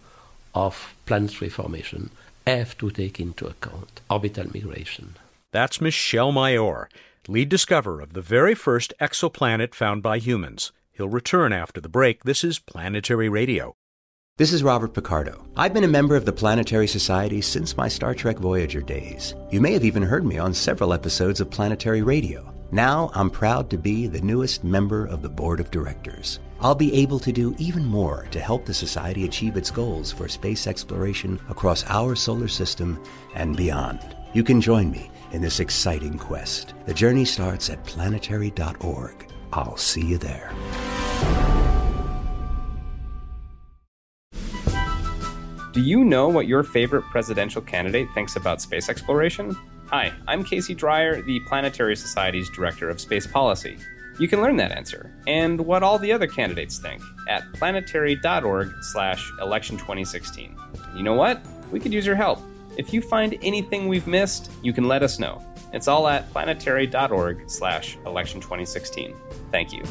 of 0.54 0.94
planetary 1.04 1.50
formation 1.50 2.10
have 2.46 2.78
to 2.78 2.90
take 2.90 3.18
into 3.20 3.46
account 3.46 4.00
orbital 4.08 4.46
migration. 4.54 5.14
That's 5.56 5.80
Michel 5.80 6.32
Mayor, 6.32 6.86
lead 7.28 7.48
discoverer 7.48 8.02
of 8.02 8.12
the 8.12 8.20
very 8.20 8.54
first 8.54 8.92
exoplanet 9.00 9.74
found 9.74 10.02
by 10.02 10.18
humans. 10.18 10.70
He'll 10.92 11.08
return 11.08 11.50
after 11.50 11.80
the 11.80 11.88
break. 11.88 12.24
This 12.24 12.44
is 12.44 12.58
Planetary 12.58 13.30
Radio. 13.30 13.74
This 14.36 14.52
is 14.52 14.62
Robert 14.62 14.92
Picardo. 14.92 15.46
I've 15.56 15.72
been 15.72 15.82
a 15.82 15.88
member 15.88 16.14
of 16.14 16.26
the 16.26 16.32
Planetary 16.34 16.86
Society 16.86 17.40
since 17.40 17.74
my 17.74 17.88
Star 17.88 18.14
Trek 18.14 18.36
Voyager 18.36 18.82
days. 18.82 19.34
You 19.50 19.62
may 19.62 19.72
have 19.72 19.82
even 19.82 20.02
heard 20.02 20.26
me 20.26 20.36
on 20.36 20.52
several 20.52 20.92
episodes 20.92 21.40
of 21.40 21.50
Planetary 21.50 22.02
Radio. 22.02 22.52
Now 22.70 23.10
I'm 23.14 23.30
proud 23.30 23.70
to 23.70 23.78
be 23.78 24.06
the 24.06 24.20
newest 24.20 24.62
member 24.62 25.06
of 25.06 25.22
the 25.22 25.30
board 25.30 25.58
of 25.58 25.70
directors. 25.70 26.38
I'll 26.60 26.74
be 26.74 26.92
able 26.92 27.18
to 27.20 27.32
do 27.32 27.56
even 27.58 27.86
more 27.86 28.28
to 28.30 28.40
help 28.40 28.66
the 28.66 28.74
Society 28.74 29.24
achieve 29.24 29.56
its 29.56 29.70
goals 29.70 30.12
for 30.12 30.28
space 30.28 30.66
exploration 30.66 31.40
across 31.48 31.86
our 31.86 32.14
solar 32.14 32.48
system 32.48 33.02
and 33.34 33.56
beyond. 33.56 34.00
You 34.34 34.44
can 34.44 34.60
join 34.60 34.90
me 34.90 35.10
in 35.36 35.42
this 35.42 35.60
exciting 35.60 36.16
quest. 36.16 36.72
The 36.86 36.94
journey 36.94 37.26
starts 37.26 37.68
at 37.68 37.84
planetary.org. 37.84 39.30
I'll 39.52 39.76
see 39.76 40.00
you 40.00 40.16
there. 40.16 40.50
Do 45.74 45.82
you 45.82 46.04
know 46.04 46.28
what 46.28 46.46
your 46.46 46.62
favorite 46.62 47.02
presidential 47.02 47.60
candidate 47.60 48.08
thinks 48.14 48.36
about 48.36 48.62
space 48.62 48.88
exploration? 48.88 49.54
Hi, 49.88 50.10
I'm 50.26 50.42
Casey 50.42 50.74
Dreyer, 50.74 51.20
the 51.20 51.38
Planetary 51.40 51.96
Society's 51.96 52.48
Director 52.48 52.88
of 52.88 52.98
Space 52.98 53.26
Policy. 53.26 53.76
You 54.18 54.28
can 54.28 54.40
learn 54.40 54.56
that 54.56 54.72
answer 54.72 55.14
and 55.26 55.60
what 55.60 55.82
all 55.82 55.98
the 55.98 56.12
other 56.12 56.26
candidates 56.26 56.78
think 56.78 57.02
at 57.28 57.44
planetary.org 57.52 58.72
slash 58.80 59.30
election 59.42 59.76
2016. 59.76 60.56
You 60.96 61.02
know 61.02 61.12
what? 61.12 61.44
We 61.70 61.78
could 61.78 61.92
use 61.92 62.06
your 62.06 62.16
help. 62.16 62.40
If 62.76 62.92
you 62.92 63.00
find 63.00 63.38
anything 63.42 63.88
we've 63.88 64.06
missed, 64.06 64.50
you 64.62 64.72
can 64.72 64.86
let 64.86 65.02
us 65.02 65.18
know. 65.18 65.42
It's 65.72 65.88
all 65.88 66.06
at 66.08 66.30
planetary.org 66.30 67.48
slash 67.48 67.96
election 68.04 68.40
2016. 68.40 69.14
Thank 69.50 69.72
you. 69.72 69.82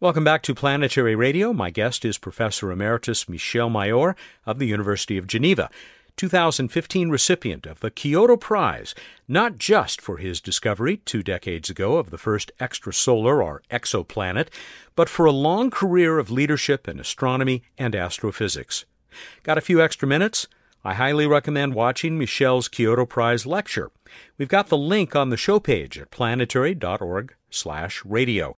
Welcome 0.00 0.22
back 0.22 0.42
to 0.44 0.54
Planetary 0.54 1.16
Radio. 1.16 1.52
My 1.52 1.70
guest 1.70 2.04
is 2.04 2.18
Professor 2.18 2.70
Emeritus 2.70 3.28
Michel 3.28 3.68
Mayor 3.68 4.14
of 4.46 4.60
the 4.60 4.66
University 4.66 5.18
of 5.18 5.26
Geneva, 5.26 5.70
2015 6.18 7.08
recipient 7.10 7.64
of 7.64 7.80
the 7.80 7.90
Kyoto 7.90 8.36
Prize, 8.36 8.94
not 9.28 9.56
just 9.56 10.00
for 10.00 10.16
his 10.18 10.40
discovery 10.40 10.96
two 10.98 11.22
decades 11.22 11.70
ago 11.70 11.96
of 11.96 12.10
the 12.10 12.18
first 12.18 12.50
extrasolar 12.60 13.42
or 13.42 13.62
exoplanet, 13.70 14.48
but 14.96 15.08
for 15.08 15.26
a 15.26 15.32
long 15.32 15.70
career 15.70 16.18
of 16.18 16.30
leadership 16.30 16.88
in 16.88 16.98
astronomy 16.98 17.62
and 17.78 17.94
astrophysics. 17.94 18.84
Got 19.44 19.58
a 19.58 19.62
few 19.62 19.80
extra 19.80 20.08
minutes? 20.08 20.48
I 20.84 20.94
highly 20.94 21.26
recommend 21.26 21.74
watching 21.74 22.18
Michel's 22.18 22.66
Kyoto 22.66 23.06
Prize 23.06 23.46
lecture. 23.46 23.92
We've 24.36 24.48
got 24.48 24.66
the 24.68 24.76
link 24.76 25.14
on 25.14 25.30
the 25.30 25.36
show 25.36 25.60
page 25.60 25.96
at 25.98 26.10
planetary.org/radio. 26.10 28.56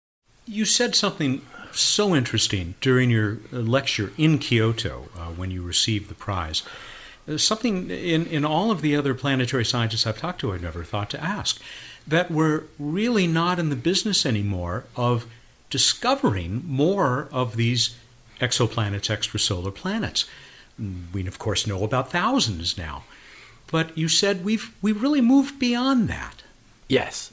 You 0.47 0.65
said 0.65 0.95
something 0.95 1.43
so 1.73 2.15
interesting 2.15 2.77
during 2.81 3.11
your 3.11 3.39
lecture 3.51 4.13
in 4.17 4.39
Kyoto 4.39 5.09
uh, 5.17 5.27
when 5.27 5.51
you 5.51 5.63
received 5.63 6.09
the 6.09 6.15
prize. 6.15 6.63
Something 7.37 7.91
in, 7.91 8.27
in 8.27 8.45
all 8.45 8.71
of 8.71 8.81
the 8.81 8.97
other 8.97 9.15
planetary 9.15 9.65
scientists 9.65 10.07
I've 10.07 10.19
talked 10.19 10.41
to, 10.41 10.53
I 10.53 10.59
never 10.59 10.85
thought 10.85 11.11
to 11.11 11.23
ask. 11.23 11.61
That 12.07 12.31
we're 12.31 12.65
really 12.79 13.27
not 13.27 13.59
in 13.59 13.69
the 13.69 13.77
business 13.77 14.25
anymore 14.25 14.85
of 14.97 15.27
discovering 15.69 16.63
more 16.67 17.29
of 17.31 17.57
these 17.57 17.97
exoplanets, 18.41 19.15
extrasolar 19.15 19.75
planets. 19.75 20.25
We, 21.13 21.27
of 21.27 21.39
course, 21.39 21.67
know 21.67 21.85
about 21.85 22.11
thousands 22.11 22.79
now. 22.79 23.05
But 23.71 23.97
you 23.99 24.09
said 24.09 24.45
we've, 24.45 24.75
we've 24.81 25.03
really 25.03 25.21
moved 25.21 25.59
beyond 25.59 26.09
that. 26.09 26.43
Yes. 26.89 27.31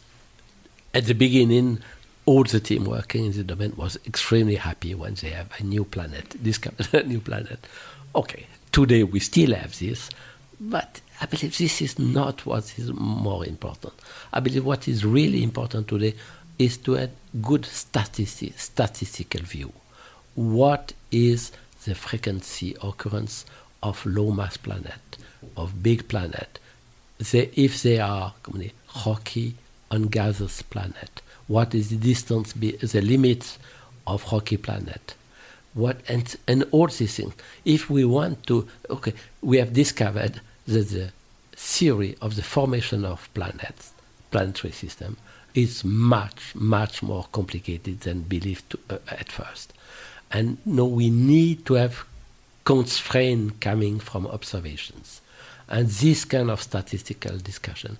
At 0.93 1.05
the 1.05 1.13
beginning, 1.13 1.79
all 2.25 2.43
the 2.43 2.59
team 2.59 2.85
working 2.85 3.25
in 3.25 3.31
the 3.33 3.43
domain 3.43 3.73
was 3.77 3.97
extremely 4.05 4.55
happy 4.55 4.93
when 4.95 5.13
they 5.15 5.29
have 5.29 5.49
a 5.59 5.63
new 5.63 5.85
planet, 5.85 6.41
discovered 6.43 6.93
a 6.93 7.03
new 7.03 7.19
planet. 7.19 7.65
Okay, 8.13 8.47
today 8.75 9.03
we 9.03 9.21
still 9.21 9.53
have 9.55 9.79
this, 9.79 10.09
but 10.59 10.99
I 11.21 11.27
believe 11.27 11.57
this 11.57 11.81
is 11.81 11.97
not 11.97 12.45
what 12.45 12.77
is 12.77 12.91
more 12.91 13.45
important. 13.45 13.93
I 14.33 14.41
believe 14.41 14.65
what 14.65 14.89
is 14.89 15.05
really 15.05 15.43
important 15.43 15.87
today 15.87 16.13
is 16.59 16.75
to 16.79 16.95
have 16.95 17.11
good 17.41 17.65
statistic, 17.65 18.59
statistical 18.59 19.43
view. 19.43 19.71
What 20.33 20.91
is 21.09 21.53
the 21.85 21.95
frequency 21.95 22.75
occurrence 22.83 23.45
of 23.81 24.05
low 24.05 24.31
mass 24.31 24.57
planet, 24.57 25.19
of 25.55 25.81
big 25.81 26.09
planet? 26.09 26.59
They, 27.31 27.51
if 27.55 27.81
they 27.81 27.99
are 28.01 28.33
rocky 29.05 29.55
and 29.89 30.11
gaseous 30.11 30.61
planet, 30.63 31.21
what 31.47 31.73
is 31.73 31.91
the 31.91 31.95
distance, 31.95 32.51
be, 32.51 32.71
the 32.71 32.99
limits 32.99 33.57
of 34.05 34.29
rocky 34.33 34.57
planet? 34.57 35.15
What 35.75 35.97
and 36.07 36.35
and 36.47 36.65
all 36.71 36.87
these 36.87 37.15
things. 37.15 37.33
If 37.63 37.89
we 37.89 38.03
want 38.05 38.47
to, 38.47 38.67
okay, 38.89 39.13
we 39.41 39.57
have 39.57 39.73
discovered 39.73 40.41
that 40.65 40.89
the 40.89 41.11
theory 41.51 42.17
of 42.21 42.35
the 42.35 42.41
formation 42.41 43.05
of 43.05 43.29
planets, 43.33 43.93
planetary 44.31 44.73
system, 44.73 45.17
is 45.53 45.83
much, 45.83 46.55
much 46.55 47.03
more 47.03 47.27
complicated 47.31 48.01
than 48.01 48.21
believed 48.21 48.69
to, 48.71 48.79
uh, 48.89 48.97
at 49.07 49.31
first. 49.31 49.73
And 50.31 50.57
no, 50.65 50.85
we 50.85 51.09
need 51.09 51.65
to 51.67 51.75
have 51.75 52.05
constraint 52.65 53.61
coming 53.61 53.99
from 53.99 54.27
observations. 54.27 55.21
And 55.67 55.87
this 55.87 56.25
kind 56.25 56.49
of 56.49 56.61
statistical 56.61 57.37
discussion 57.37 57.97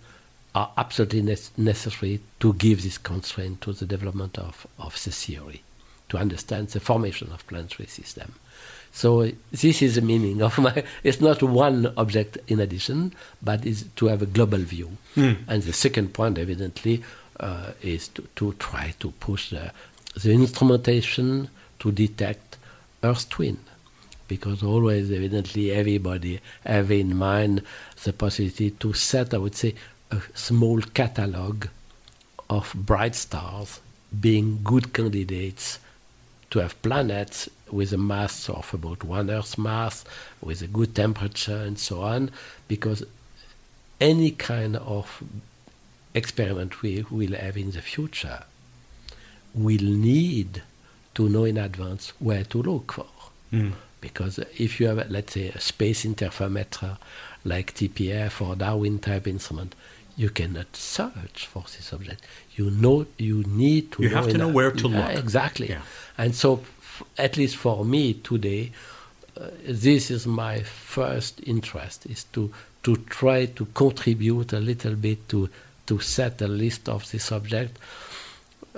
are 0.54 0.72
absolutely 0.78 1.22
ne- 1.22 1.38
necessary 1.58 2.20
to 2.40 2.54
give 2.54 2.84
this 2.84 2.98
constraint 2.98 3.62
to 3.62 3.74
the 3.74 3.86
development 3.86 4.38
of, 4.38 4.68
of 4.80 5.02
the 5.04 5.12
theory, 5.12 5.62
to 6.10 6.18
understand 6.18 6.70
the 6.70 6.80
formation 6.80 7.32
of 7.32 7.46
planetary 7.48 7.88
system. 7.88 8.36
So 8.92 9.30
this 9.52 9.82
is 9.82 9.96
the 9.96 10.02
meaning 10.02 10.42
of 10.42 10.58
my. 10.58 10.84
It's 11.04 11.20
not 11.20 11.44
one 11.44 11.94
object 11.98 12.38
in 12.48 12.62
addition, 12.62 13.14
but 13.42 13.66
is 13.66 13.86
to 13.98 14.06
have 14.08 14.22
a 14.22 14.26
global 14.26 14.60
view. 14.60 14.98
Mm. 15.18 15.38
And 15.48 15.64
the 15.64 15.74
second 15.74 16.14
point, 16.14 16.38
evidently, 16.38 17.04
uh, 17.40 17.72
is 17.82 18.08
to, 18.10 18.26
to 18.38 18.54
try 18.54 18.94
to 19.00 19.12
push 19.12 19.50
the, 19.50 19.74
the 20.22 20.32
instrumentation 20.32 21.50
to 21.80 21.92
detect 21.92 22.58
Earth 23.04 23.28
twin, 23.30 23.58
because 24.30 24.64
always, 24.64 25.12
evidently, 25.12 25.72
everybody 25.72 26.40
have 26.66 26.90
in 26.90 27.18
mind 27.18 27.64
the 28.04 28.14
possibility 28.14 28.72
to 28.72 28.94
set, 28.94 29.34
I 29.34 29.40
would 29.40 29.56
say, 29.56 29.76
a 30.10 30.22
small 30.34 30.82
catalog 30.82 31.66
of 32.50 32.74
bright 32.74 33.16
stars 33.16 33.82
being 34.18 34.62
good 34.64 34.94
candidates 34.94 35.80
to 36.52 36.60
have 36.60 36.82
planets 36.82 37.50
with 37.72 37.92
a 37.94 37.98
mass 37.98 38.50
of 38.50 38.74
about 38.74 39.04
one 39.04 39.30
Earth 39.30 39.58
mass, 39.58 40.06
with 40.42 40.62
a 40.62 40.68
good 40.68 40.96
temperature 40.96 41.58
and 41.58 41.78
so 41.80 42.02
on, 42.02 42.32
because 42.68 43.04
any 44.00 44.32
kind 44.32 44.76
of 44.78 45.24
experiment 46.14 46.82
we 46.82 47.06
will 47.10 47.34
have 47.34 47.58
in 47.58 47.72
the 47.72 47.82
future 47.82 48.44
will 49.54 49.84
need 49.84 50.62
to 51.14 51.30
know 51.30 51.46
in 51.46 51.58
advance 51.58 52.14
where 52.20 52.44
to 52.44 52.62
look 52.62 52.94
for. 52.94 53.08
Mm. 53.52 53.74
Because 54.02 54.40
if 54.58 54.80
you 54.80 54.88
have, 54.88 55.10
let's 55.10 55.34
say, 55.34 55.48
a 55.48 55.60
space 55.60 56.06
interferometer 56.06 56.98
like 57.44 57.74
TPF 57.74 58.46
or 58.46 58.56
Darwin 58.56 59.00
type 59.00 59.28
instrument, 59.28 59.74
you 60.18 60.30
cannot 60.30 60.76
search 60.76 61.48
for 61.48 61.64
this 61.64 61.92
object. 61.94 62.26
You 62.56 62.72
know, 62.72 63.06
you 63.18 63.44
need 63.44 63.92
to. 63.94 64.04
You 64.04 64.10
know 64.10 64.16
have 64.16 64.30
to 64.30 64.38
know 64.38 64.48
where 64.48 64.72
to 64.72 64.88
look. 64.88 65.16
exactly. 65.16 65.70
Yeah. 65.70 65.82
And 66.18 66.34
so, 66.34 66.62
f- 66.80 67.04
at 67.18 67.38
least 67.38 67.58
for 67.58 67.84
me 67.84 68.14
today, 68.14 68.72
uh, 69.40 69.48
this 69.68 70.10
is 70.10 70.26
my 70.26 70.62
first 70.62 71.42
interest: 71.46 72.06
is 72.06 72.24
to 72.34 72.52
to 72.84 72.96
try 72.96 73.46
to 73.46 73.66
contribute 73.74 74.54
a 74.54 74.60
little 74.60 74.96
bit 74.96 75.28
to 75.30 75.50
to 75.88 76.00
set 76.00 76.42
a 76.42 76.48
list 76.48 76.88
of 76.88 77.10
this 77.12 77.32
object. 77.32 77.78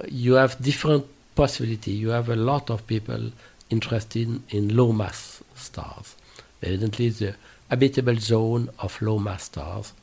You 0.07 0.33
have 0.33 0.61
different 0.61 1.05
possibility. 1.35 1.91
You 1.91 2.09
have 2.09 2.29
a 2.29 2.35
lot 2.35 2.69
of 2.69 2.85
people 2.87 3.31
interested 3.69 4.27
in, 4.27 4.43
in 4.49 4.75
low 4.75 4.91
mass 4.91 5.43
stars. 5.55 6.15
Evidently, 6.63 7.09
the 7.09 7.35
habitable 7.69 8.15
zone 8.17 8.69
of 8.79 8.99
low 9.01 9.19
mass 9.19 9.43
stars 9.43 9.93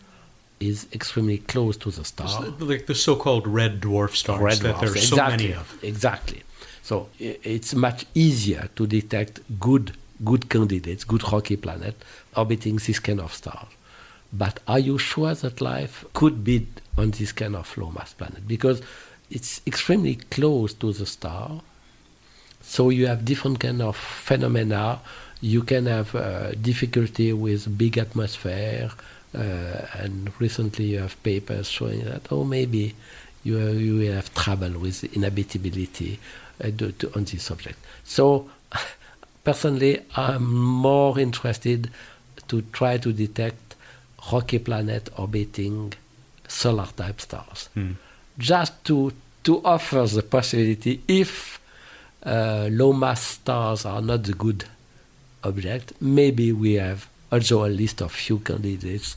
is 0.61 0.87
extremely 0.93 1.39
close 1.39 1.77
to 1.79 1.91
the 1.91 2.05
star. 2.05 2.43
Like 2.59 2.87
the 2.87 2.95
so-called 2.95 3.47
red 3.47 3.81
dwarf 3.81 4.15
stars 4.17 4.41
red 4.41 4.57
that 4.59 4.77
dwarfs, 4.77 4.81
there 4.81 4.91
are 4.91 4.97
so 4.97 5.17
exactly, 5.17 5.49
many 5.49 5.59
of. 5.59 5.85
Exactly. 5.85 6.43
So 6.83 7.09
it's 7.19 7.75
much 7.75 8.07
easier 8.15 8.69
to 8.77 8.87
detect 8.87 9.41
good 9.59 9.97
good 10.25 10.49
candidates, 10.49 11.05
good 11.05 11.25
rocky 11.33 11.57
planet 11.57 11.97
orbiting 12.37 12.77
this 12.77 12.99
kind 12.99 13.21
of 13.21 13.35
star. 13.35 13.67
But 14.33 14.61
are 14.67 14.79
you 14.79 14.99
sure 14.99 15.35
that 15.35 15.61
life 15.61 16.05
could 16.13 16.45
be 16.45 16.67
on 16.97 17.13
this 17.13 17.33
kind 17.33 17.57
of 17.57 17.77
low 17.77 17.91
mass 17.91 18.13
planet? 18.15 18.47
Because 18.47 18.83
it's 19.31 19.61
extremely 19.67 20.17
close 20.17 20.75
to 20.75 20.93
the 20.93 21.07
star. 21.07 21.61
So 22.61 22.91
you 22.91 23.07
have 23.07 23.25
different 23.25 23.61
kind 23.61 23.83
of 23.83 23.97
phenomena. 23.97 25.01
You 25.41 25.63
can 25.63 25.87
have 25.87 26.15
uh, 26.15 26.53
difficulty 26.53 27.33
with 27.33 27.77
big 27.77 27.99
atmosphere, 27.99 28.91
and 29.35 30.31
recently 30.41 30.85
you 30.87 30.99
have 30.99 31.21
papers 31.23 31.69
showing 31.69 32.05
that 32.05 32.23
oh 32.31 32.45
maybe 32.45 32.95
you 33.43 33.59
you 33.71 33.97
will 33.97 34.13
have 34.15 34.33
trouble 34.35 34.71
with 34.79 35.03
inhabitability 35.15 36.19
uh, 36.63 36.71
to, 36.79 36.93
to, 36.93 37.15
on 37.15 37.25
this 37.25 37.43
subject. 37.43 37.79
So 38.05 38.49
personally, 39.45 40.01
I'm 40.17 40.45
more 40.55 41.19
interested 41.19 41.91
to 42.49 42.63
try 42.73 42.99
to 42.99 43.13
detect 43.13 43.75
rocky 44.33 44.59
planet 44.59 45.11
orbiting 45.19 45.93
solar 46.49 46.87
type 46.97 47.21
stars, 47.21 47.69
Hmm. 47.75 47.93
just 48.39 48.73
to 48.85 49.13
to 49.45 49.61
offer 49.65 50.07
the 50.07 50.23
possibility 50.23 51.03
if 51.07 51.61
uh, 52.25 52.69
low 52.71 52.93
mass 52.95 53.23
stars 53.23 53.85
are 53.85 54.01
not 54.01 54.23
the 54.23 54.33
good 54.33 54.65
object, 55.43 55.93
maybe 56.01 56.51
we 56.53 56.75
have 56.75 57.07
also 57.35 57.65
a 57.65 57.69
list 57.69 58.01
of 58.01 58.13
few 58.13 58.39
candidates. 58.39 59.17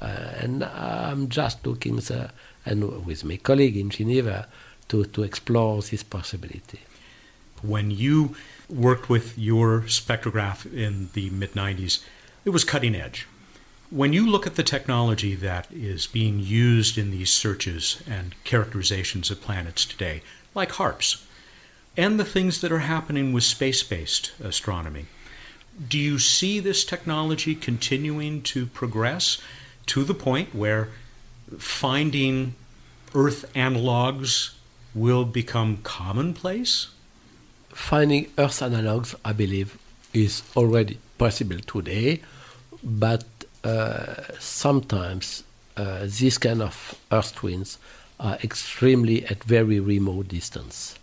Uh, 0.00 0.42
and 0.42 0.64
I'm 0.64 1.28
just 1.28 1.66
looking 1.66 1.96
the, 1.96 2.30
and 2.66 3.06
with 3.06 3.24
my 3.24 3.36
colleague 3.36 3.76
in 3.76 3.90
Geneva 3.90 4.46
to, 4.88 5.04
to 5.04 5.22
explore 5.22 5.80
this 5.80 6.02
possibility. 6.02 6.80
When 7.62 7.90
you 7.90 8.36
worked 8.68 9.08
with 9.08 9.38
your 9.38 9.82
spectrograph 9.82 10.70
in 10.72 11.08
the 11.14 11.30
mid 11.30 11.52
90s, 11.52 12.04
it 12.44 12.50
was 12.50 12.64
cutting 12.64 12.94
edge. 12.94 13.26
When 13.90 14.12
you 14.12 14.28
look 14.28 14.46
at 14.46 14.56
the 14.56 14.62
technology 14.62 15.34
that 15.36 15.68
is 15.72 16.06
being 16.06 16.40
used 16.40 16.98
in 16.98 17.10
these 17.10 17.30
searches 17.30 18.02
and 18.06 18.34
characterizations 18.44 19.30
of 19.30 19.40
planets 19.40 19.86
today, 19.86 20.22
like 20.54 20.72
HARPS, 20.72 21.24
and 21.96 22.18
the 22.18 22.24
things 22.24 22.60
that 22.60 22.72
are 22.72 22.80
happening 22.80 23.32
with 23.32 23.44
space 23.44 23.82
based 23.82 24.32
astronomy, 24.42 25.06
do 25.88 25.98
you 25.98 26.18
see 26.18 26.60
this 26.60 26.84
technology 26.84 27.54
continuing 27.54 28.42
to 28.42 28.66
progress 28.66 29.38
to 29.86 30.04
the 30.04 30.14
point 30.14 30.54
where 30.54 30.88
finding 31.58 32.54
Earth 33.14 33.44
analogs 33.54 34.54
will 34.94 35.24
become 35.24 35.78
commonplace? 35.82 36.88
Finding 37.70 38.30
Earth 38.38 38.60
analogs, 38.60 39.14
I 39.24 39.32
believe, 39.32 39.78
is 40.12 40.42
already 40.56 40.98
possible 41.18 41.58
today, 41.58 42.20
but 42.82 43.24
uh, 43.64 44.22
sometimes 44.38 45.42
uh, 45.76 46.06
these 46.06 46.38
kind 46.38 46.62
of 46.62 46.94
Earth 47.10 47.34
twins 47.34 47.78
are 48.20 48.38
extremely 48.44 49.24
at 49.26 49.42
very 49.42 49.80
remote 49.80 50.28
distance. 50.28 50.96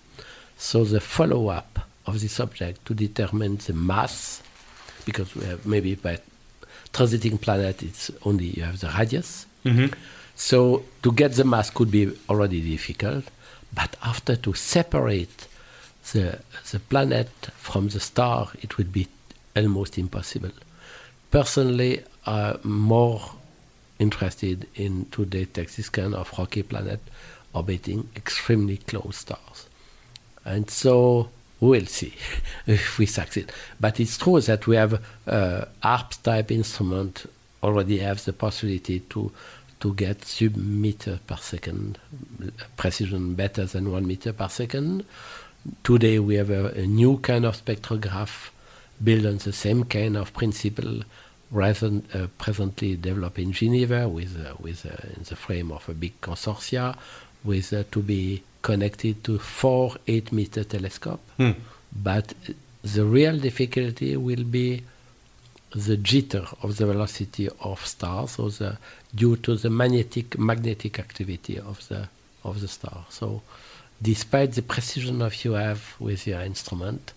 So 0.57 0.85
the 0.85 1.01
follow-up 1.01 1.79
of 2.05 2.21
this 2.21 2.39
object 2.39 2.85
to 2.85 2.93
determine 2.93 3.57
the 3.57 3.73
mass, 3.73 4.41
because 5.05 5.35
we 5.35 5.45
have 5.45 5.65
maybe 5.65 5.95
by 5.95 6.19
transiting 6.93 7.39
planet, 7.39 7.83
it's 7.83 8.11
only 8.25 8.45
you 8.45 8.63
have 8.63 8.79
the 8.79 8.89
radius. 8.97 9.45
Mm-hmm. 9.65 9.93
So 10.35 10.83
to 11.03 11.11
get 11.11 11.33
the 11.33 11.43
mass 11.43 11.69
could 11.69 11.91
be 11.91 12.11
already 12.29 12.61
difficult, 12.61 13.25
but 13.73 13.95
after 14.03 14.35
to 14.35 14.53
separate 14.53 15.47
the 16.11 16.39
the 16.71 16.79
planet 16.79 17.29
from 17.57 17.89
the 17.89 17.99
star, 17.99 18.49
it 18.61 18.77
would 18.77 18.91
be 18.91 19.07
almost 19.55 19.97
impossible. 19.97 20.51
Personally, 21.29 22.03
I'm 22.25 22.59
more 22.63 23.21
interested 23.99 24.67
in 24.75 25.05
to 25.11 25.25
detect 25.25 25.77
this 25.77 25.89
kind 25.89 26.15
of 26.15 26.33
rocky 26.37 26.63
planet 26.63 26.99
orbiting 27.53 28.09
extremely 28.15 28.77
close 28.77 29.17
stars, 29.17 29.67
and 30.43 30.69
so 30.69 31.29
we'll 31.61 31.85
see 31.85 32.13
if 32.67 32.97
we 32.97 33.05
succeed. 33.05 33.51
But 33.79 34.01
it's 34.01 34.17
true 34.17 34.41
that 34.41 34.67
we 34.67 34.75
have 34.75 35.01
uh, 35.25 35.65
ARP 35.81 36.21
type 36.23 36.51
instrument 36.51 37.25
already 37.63 37.99
have 37.99 38.25
the 38.25 38.33
possibility 38.33 38.99
to 38.99 39.31
to 39.79 39.93
get 39.95 40.23
sub 40.25 40.55
meter 40.55 41.19
per 41.25 41.37
second 41.37 41.97
precision 42.77 43.33
better 43.33 43.65
than 43.65 43.91
one 43.91 44.05
meter 44.05 44.31
per 44.31 44.47
second. 44.47 45.03
Today 45.83 46.19
we 46.19 46.35
have 46.35 46.51
a, 46.51 46.67
a 46.67 46.85
new 46.85 47.17
kind 47.17 47.45
of 47.45 47.63
spectrograph 47.63 48.49
built 49.03 49.25
on 49.25 49.37
the 49.37 49.53
same 49.53 49.83
kind 49.85 50.17
of 50.17 50.33
principle 50.33 51.01
uh, 51.53 52.27
presently 52.37 52.95
developed 52.95 53.39
in 53.39 53.51
Geneva 53.51 54.07
with, 54.07 54.39
uh, 54.45 54.53
with 54.59 54.85
uh, 54.85 55.07
in 55.17 55.23
the 55.23 55.35
frame 55.35 55.71
of 55.71 55.89
a 55.89 55.93
big 55.93 56.19
consortia 56.21 56.95
with 57.43 57.73
uh, 57.73 57.83
to 57.91 58.01
be 58.01 58.41
connected 58.61 59.23
to 59.23 59.39
four 59.39 59.95
8 60.07 60.31
meter 60.31 60.63
telescope. 60.63 61.21
Hmm. 61.37 61.51
But 61.91 62.33
the 62.83 63.05
real 63.05 63.37
difficulty 63.37 64.17
will 64.17 64.43
be 64.43 64.83
the 65.73 65.95
jitter 65.97 66.45
of 66.63 66.77
the 66.77 66.85
velocity 66.85 67.49
of 67.61 67.85
stars, 67.85 68.37
or 68.37 68.49
the 68.49 68.77
due 69.15 69.37
to 69.37 69.55
the 69.55 69.69
magnetic 69.69 70.37
magnetic 70.37 70.99
activity 70.99 71.59
of 71.59 71.87
the 71.87 72.09
of 72.43 72.59
the 72.61 72.67
star. 72.67 73.05
So, 73.09 73.41
despite 74.01 74.53
the 74.53 74.61
precision 74.61 75.21
of 75.21 75.45
you 75.45 75.53
have 75.53 75.95
with 75.99 76.27
your 76.27 76.41
instrument, 76.41 77.13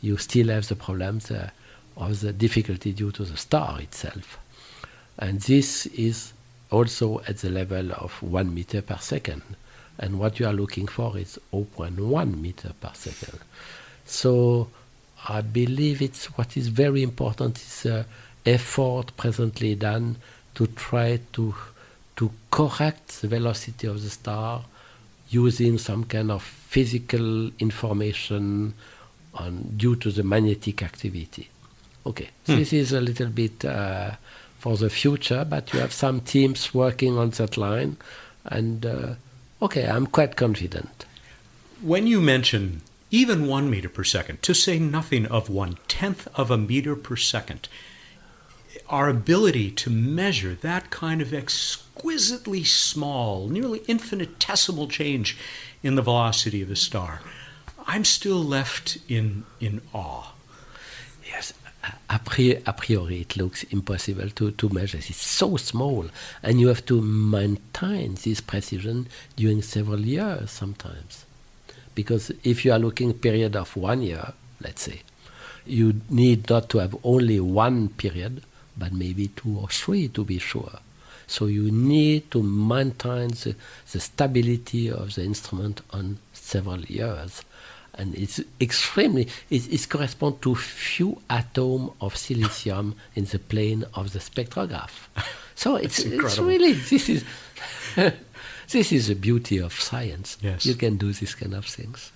you 0.00 0.16
still 0.16 0.48
have 0.48 0.68
the 0.68 0.76
problems 0.76 1.30
uh, 1.30 1.50
of 1.96 2.20
the 2.20 2.32
difficulty 2.32 2.92
due 2.92 3.12
to 3.12 3.24
the 3.24 3.36
star 3.36 3.80
itself, 3.80 4.38
and 5.18 5.40
this 5.40 5.86
is 5.86 6.32
also 6.70 7.20
at 7.26 7.38
the 7.38 7.50
level 7.50 7.92
of 7.92 8.22
one 8.22 8.54
meter 8.54 8.80
per 8.82 8.98
second. 8.98 9.42
And 9.98 10.18
what 10.18 10.38
you 10.38 10.46
are 10.46 10.52
looking 10.52 10.86
for 10.86 11.18
is 11.18 11.38
0.1 11.52 12.40
meter 12.40 12.72
per 12.80 12.90
second. 12.94 13.38
So 14.06 14.68
I 15.28 15.40
believe 15.40 16.00
it's 16.02 16.26
what 16.38 16.56
is 16.56 16.68
very 16.68 17.02
important 17.02 17.58
is 17.58 17.86
uh, 17.86 18.04
effort 18.46 19.16
presently 19.16 19.74
done 19.74 20.16
to 20.54 20.66
try 20.68 21.20
to 21.32 21.54
to 22.16 22.30
correct 22.50 23.20
the 23.20 23.28
velocity 23.28 23.86
of 23.86 24.02
the 24.02 24.10
star 24.10 24.62
using 25.30 25.78
some 25.78 26.04
kind 26.04 26.30
of 26.30 26.42
physical 26.42 27.50
information 27.58 28.74
on 29.34 29.74
due 29.76 29.94
to 29.96 30.10
the 30.10 30.22
magnetic 30.22 30.82
activity. 30.82 31.48
Okay, 32.06 32.28
Hmm. 32.46 32.56
this 32.56 32.72
is 32.72 32.92
a 32.92 33.00
little 33.00 33.28
bit 33.28 33.64
uh, 33.64 34.12
for 34.58 34.76
the 34.76 34.88
future, 34.90 35.44
but 35.44 35.72
you 35.72 35.80
have 35.80 35.92
some 35.92 36.20
teams 36.22 36.72
working 36.74 37.18
on 37.18 37.30
that 37.30 37.56
line, 37.56 37.96
and 38.46 38.86
uh, 38.86 39.14
okay, 39.60 39.86
I'm 39.86 40.06
quite 40.06 40.36
confident. 40.36 41.04
When 41.80 42.06
you 42.06 42.20
mention 42.20 42.82
even 43.10 43.46
one 43.46 43.70
meter 43.70 43.88
per 43.88 44.04
second, 44.04 44.42
to 44.42 44.54
say 44.54 44.78
nothing 44.78 45.26
of 45.26 45.48
one 45.48 45.78
tenth 45.88 46.28
of 46.34 46.50
a 46.50 46.58
meter 46.58 46.94
per 46.94 47.16
second, 47.16 47.68
our 48.88 49.08
ability 49.08 49.70
to 49.70 49.90
measure 49.90 50.54
that 50.54 50.90
kind 50.90 51.20
of 51.20 51.32
exquisitely 51.32 52.64
small, 52.64 53.48
nearly 53.48 53.82
infinitesimal 53.88 54.88
change 54.88 55.36
in 55.82 55.94
the 55.94 56.02
velocity 56.02 56.62
of 56.62 56.70
a 56.70 56.76
star, 56.76 57.20
I'm 57.86 58.04
still 58.04 58.42
left 58.42 58.98
in, 59.08 59.44
in 59.60 59.80
awe. 59.94 60.32
A 62.10 62.18
priori 62.18 63.20
it 63.20 63.36
looks 63.36 63.62
impossible 63.64 64.30
to, 64.30 64.50
to 64.52 64.68
measure. 64.70 64.98
It's 64.98 65.16
so 65.16 65.56
small, 65.56 66.06
and 66.42 66.60
you 66.60 66.68
have 66.68 66.84
to 66.86 67.00
maintain 67.00 68.16
this 68.16 68.40
precision 68.40 69.08
during 69.36 69.62
several 69.62 70.00
years 70.00 70.50
sometimes. 70.50 71.24
Because 71.94 72.30
if 72.44 72.64
you 72.64 72.72
are 72.72 72.78
looking 72.78 73.12
period 73.14 73.56
of 73.56 73.76
one 73.76 74.02
year, 74.02 74.32
let's 74.60 74.82
say, 74.82 75.02
you 75.66 76.00
need 76.08 76.48
not 76.48 76.68
to 76.70 76.78
have 76.78 76.96
only 77.04 77.40
one 77.40 77.88
period, 77.88 78.42
but 78.76 78.92
maybe 78.92 79.28
two 79.28 79.58
or 79.58 79.68
three 79.68 80.08
to 80.08 80.24
be 80.24 80.38
sure. 80.38 80.78
So 81.26 81.46
you 81.46 81.70
need 81.70 82.30
to 82.30 82.42
maintain 82.42 83.28
the, 83.28 83.54
the 83.92 84.00
stability 84.00 84.90
of 84.90 85.14
the 85.14 85.24
instrument 85.24 85.82
on 85.90 86.18
several 86.32 86.80
years. 86.82 87.42
And 87.98 88.14
it's 88.14 88.40
extremely, 88.60 89.28
it, 89.50 89.72
it 89.72 89.88
corresponds 89.88 90.40
to 90.42 90.54
few 90.54 91.20
atoms 91.28 91.90
of 92.00 92.14
silicium 92.14 92.94
in 93.14 93.24
the 93.24 93.38
plane 93.38 93.84
of 93.94 94.12
the 94.12 94.20
spectrograph. 94.20 95.08
So 95.54 95.76
it's, 95.76 95.98
it's 95.98 96.38
really, 96.38 96.74
this 96.74 97.08
is, 97.08 97.24
this 98.70 98.92
is 98.92 99.08
the 99.08 99.14
beauty 99.14 99.58
of 99.58 99.72
science. 99.72 100.38
Yes. 100.40 100.64
You 100.64 100.76
can 100.76 100.96
do 100.96 101.12
this 101.12 101.34
kind 101.34 101.54
of 101.54 101.66
things. 101.66 102.12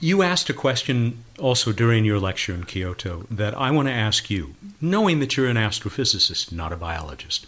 You 0.00 0.22
asked 0.22 0.50
a 0.50 0.54
question 0.54 1.22
also 1.38 1.70
during 1.70 2.04
your 2.04 2.18
lecture 2.18 2.52
in 2.52 2.64
Kyoto 2.64 3.24
that 3.30 3.56
I 3.56 3.70
want 3.70 3.86
to 3.86 3.94
ask 3.94 4.28
you, 4.28 4.56
knowing 4.80 5.20
that 5.20 5.36
you're 5.36 5.46
an 5.46 5.56
astrophysicist, 5.56 6.50
not 6.50 6.72
a 6.72 6.76
biologist. 6.76 7.46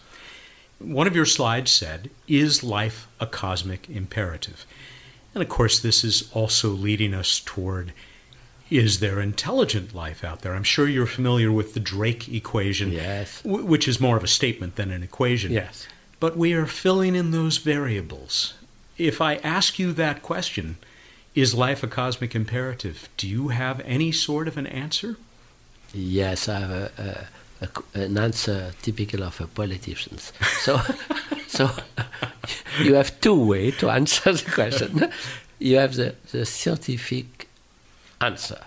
One 0.78 1.08
of 1.08 1.16
your 1.16 1.26
slides 1.26 1.72
said, 1.72 2.10
Is 2.28 2.62
life 2.62 3.08
a 3.18 3.26
cosmic 3.26 3.90
imperative? 3.90 4.66
And 5.34 5.42
of 5.42 5.48
course, 5.48 5.80
this 5.80 6.04
is 6.04 6.30
also 6.32 6.68
leading 6.70 7.12
us 7.14 7.40
toward 7.44 7.92
is 8.70 9.00
there 9.00 9.20
intelligent 9.20 9.94
life 9.94 10.24
out 10.24 10.40
there? 10.40 10.54
I'm 10.54 10.64
sure 10.64 10.88
you're 10.88 11.06
familiar 11.06 11.52
with 11.52 11.74
the 11.74 11.80
Drake 11.80 12.28
equation, 12.28 12.92
Yes. 12.92 13.42
w- 13.42 13.64
which 13.64 13.86
is 13.86 14.00
more 14.00 14.16
of 14.16 14.24
a 14.24 14.28
statement 14.28 14.76
than 14.76 14.90
an 14.90 15.02
equation. 15.02 15.52
Yes. 15.52 15.86
But 16.18 16.36
we 16.36 16.54
are 16.54 16.66
filling 16.66 17.14
in 17.14 17.30
those 17.30 17.58
variables. 17.58 18.54
If 18.96 19.20
I 19.20 19.36
ask 19.36 19.78
you 19.78 19.92
that 19.92 20.22
question, 20.22 20.76
is 21.34 21.52
life 21.54 21.82
a 21.82 21.86
cosmic 21.88 22.34
imperative? 22.34 23.08
Do 23.18 23.28
you 23.28 23.48
have 23.48 23.80
any 23.84 24.10
sort 24.12 24.48
of 24.48 24.56
an 24.56 24.66
answer? 24.66 25.16
Yes, 25.92 26.48
I 26.48 26.58
have 26.60 26.70
a, 26.70 26.90
a, 26.98 27.26
a 27.64 27.98
an 28.05 28.18
answer 28.18 28.72
typical 28.83 29.22
of 29.22 29.40
a 29.40 29.46
politicians. 29.46 30.33
So, 30.61 30.81
so 31.48 31.70
you 32.83 32.94
have 32.94 33.20
two 33.20 33.46
ways 33.46 33.77
to 33.79 33.90
answer 33.90 34.33
the 34.33 34.50
question. 34.50 35.11
You 35.61 35.77
have 35.79 35.94
the, 35.94 36.14
the 36.33 36.44
scientific 36.44 37.48
answer 38.20 38.61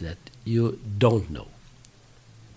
that 0.00 0.16
you 0.44 0.78
don't 0.96 1.28
know, 1.28 1.48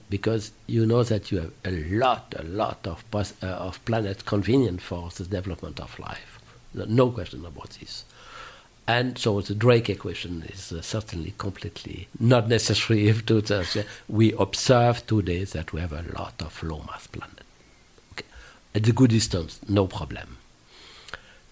because 0.09 0.51
you 0.67 0.85
know 0.85 1.03
that 1.03 1.31
you 1.31 1.39
have 1.39 1.51
a 1.65 1.71
lot, 1.71 2.35
a 2.37 2.43
lot 2.43 2.85
of 2.85 3.03
uh, 3.13 3.47
of 3.47 3.83
planets 3.83 4.21
convenient 4.23 4.79
for 4.81 5.09
the 5.09 5.25
development 5.25 5.79
of 5.79 5.97
life. 5.99 6.39
No 6.73 7.09
question 7.09 7.45
about 7.45 7.71
this. 7.71 8.05
And 8.87 9.17
so 9.17 9.39
the 9.39 9.55
Drake 9.55 9.89
equation 9.89 10.43
is 10.49 10.71
uh, 10.71 10.81
certainly 10.81 11.33
completely 11.37 12.07
not 12.19 12.49
necessary 12.49 13.07
if 13.09 13.25
to 13.27 13.85
we 14.09 14.33
observe 14.33 15.05
today 15.07 15.45
that 15.45 15.71
we 15.71 15.79
have 15.79 15.93
a 15.93 16.03
lot 16.17 16.33
of 16.41 16.61
low 16.63 16.83
mass 16.87 17.07
planets. 17.07 17.43
Okay. 18.11 18.25
At 18.75 18.83
the 18.83 18.91
good 18.91 19.11
distance, 19.11 19.59
no 19.69 19.87
problem. 19.87 20.37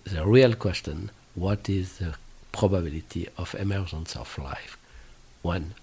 The 0.04 0.26
real 0.26 0.56
question, 0.56 1.12
what 1.36 1.70
is 1.70 2.00
the 2.00 2.16
probability 2.52 3.30
of 3.38 3.56
emergence 3.56 4.16
of 4.16 4.38
life 4.38 4.78
when 5.42 5.74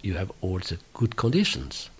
you 0.00 0.14
have 0.14 0.32
all 0.40 0.58
the 0.60 0.78
good 0.94 1.16
conditions? 1.16 1.90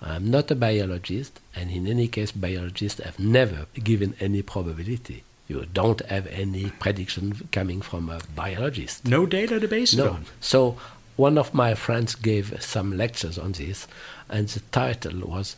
I'm 0.00 0.30
not 0.30 0.50
a 0.50 0.54
biologist, 0.54 1.40
and 1.54 1.70
in 1.70 1.86
any 1.86 2.08
case, 2.08 2.32
biologists 2.32 3.02
have 3.02 3.18
never 3.18 3.66
given 3.82 4.14
any 4.20 4.42
probability. 4.42 5.24
You 5.48 5.66
don't 5.72 6.00
have 6.06 6.26
any 6.28 6.70
prediction 6.70 7.48
coming 7.52 7.82
from 7.82 8.08
a 8.08 8.20
biologist. 8.34 9.04
No 9.06 9.26
data 9.26 9.60
to 9.60 9.68
base 9.68 9.92
it 9.92 9.98
No. 9.98 10.10
on. 10.10 10.24
So 10.40 10.78
one 11.16 11.36
of 11.38 11.52
my 11.52 11.74
friends 11.74 12.14
gave 12.14 12.62
some 12.62 12.96
lectures 12.96 13.38
on 13.38 13.52
this, 13.52 13.86
and 14.28 14.48
the 14.48 14.60
title 14.72 15.20
was 15.28 15.56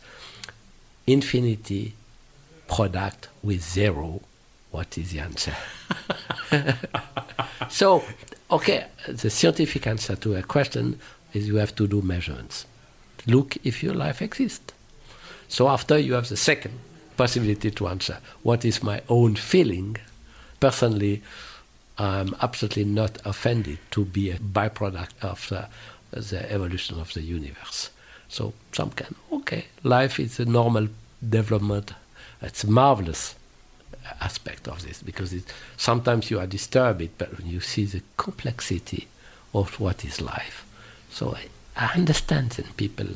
Infinity 1.05 1.93
Product 2.67 3.29
with 3.41 3.61
Zero. 3.63 4.21
What 4.71 4.97
is 4.97 5.11
the 5.11 5.19
answer? 5.19 5.55
so, 7.69 8.03
okay, 8.51 8.85
the 9.07 9.29
scientific 9.29 9.87
answer 9.87 10.15
to 10.17 10.35
a 10.35 10.43
question 10.43 10.99
is 11.33 11.47
you 11.47 11.55
have 11.55 11.75
to 11.75 11.87
do 11.87 12.01
measurements. 12.01 12.65
Look 13.25 13.57
if 13.63 13.81
your 13.81 13.93
life 13.93 14.21
exists. 14.21 14.73
So 15.47 15.69
after 15.69 15.97
you 15.97 16.13
have 16.13 16.27
the 16.27 16.37
second 16.37 16.77
possibility 17.17 17.71
to 17.71 17.87
answer, 17.87 18.17
what 18.43 18.63
is 18.63 18.83
my 18.83 19.01
own 19.09 19.35
feeling? 19.35 19.97
Personally, 20.59 21.21
I'm 21.97 22.35
absolutely 22.41 22.85
not 22.85 23.17
offended 23.25 23.79
to 23.91 24.05
be 24.05 24.29
a 24.29 24.37
byproduct 24.37 25.23
of 25.23 25.47
the, 25.49 25.67
the 26.11 26.51
evolution 26.51 26.99
of 26.99 27.13
the 27.13 27.21
universe. 27.21 27.89
So 28.29 28.53
some 28.71 28.91
can, 28.91 29.15
okay, 29.31 29.65
life 29.83 30.19
is 30.19 30.39
a 30.39 30.45
normal 30.45 30.89
development. 31.27 31.93
It's 32.41 32.63
a 32.63 32.69
marvelous 32.69 33.35
aspect 34.21 34.67
of 34.67 34.83
this 34.83 35.01
because 35.01 35.33
it, 35.33 35.43
sometimes 35.75 36.29
you 36.29 36.39
are 36.39 36.47
disturbed, 36.47 37.09
but 37.17 37.37
when 37.37 37.47
you 37.47 37.59
see 37.59 37.85
the 37.85 38.01
complexity 38.17 39.07
of 39.53 39.79
what 39.79 40.05
is 40.05 40.21
life. 40.21 40.65
So 41.09 41.35
I, 41.35 41.47
I 41.75 41.93
understand 41.95 42.51
that 42.51 42.77
people 42.77 43.07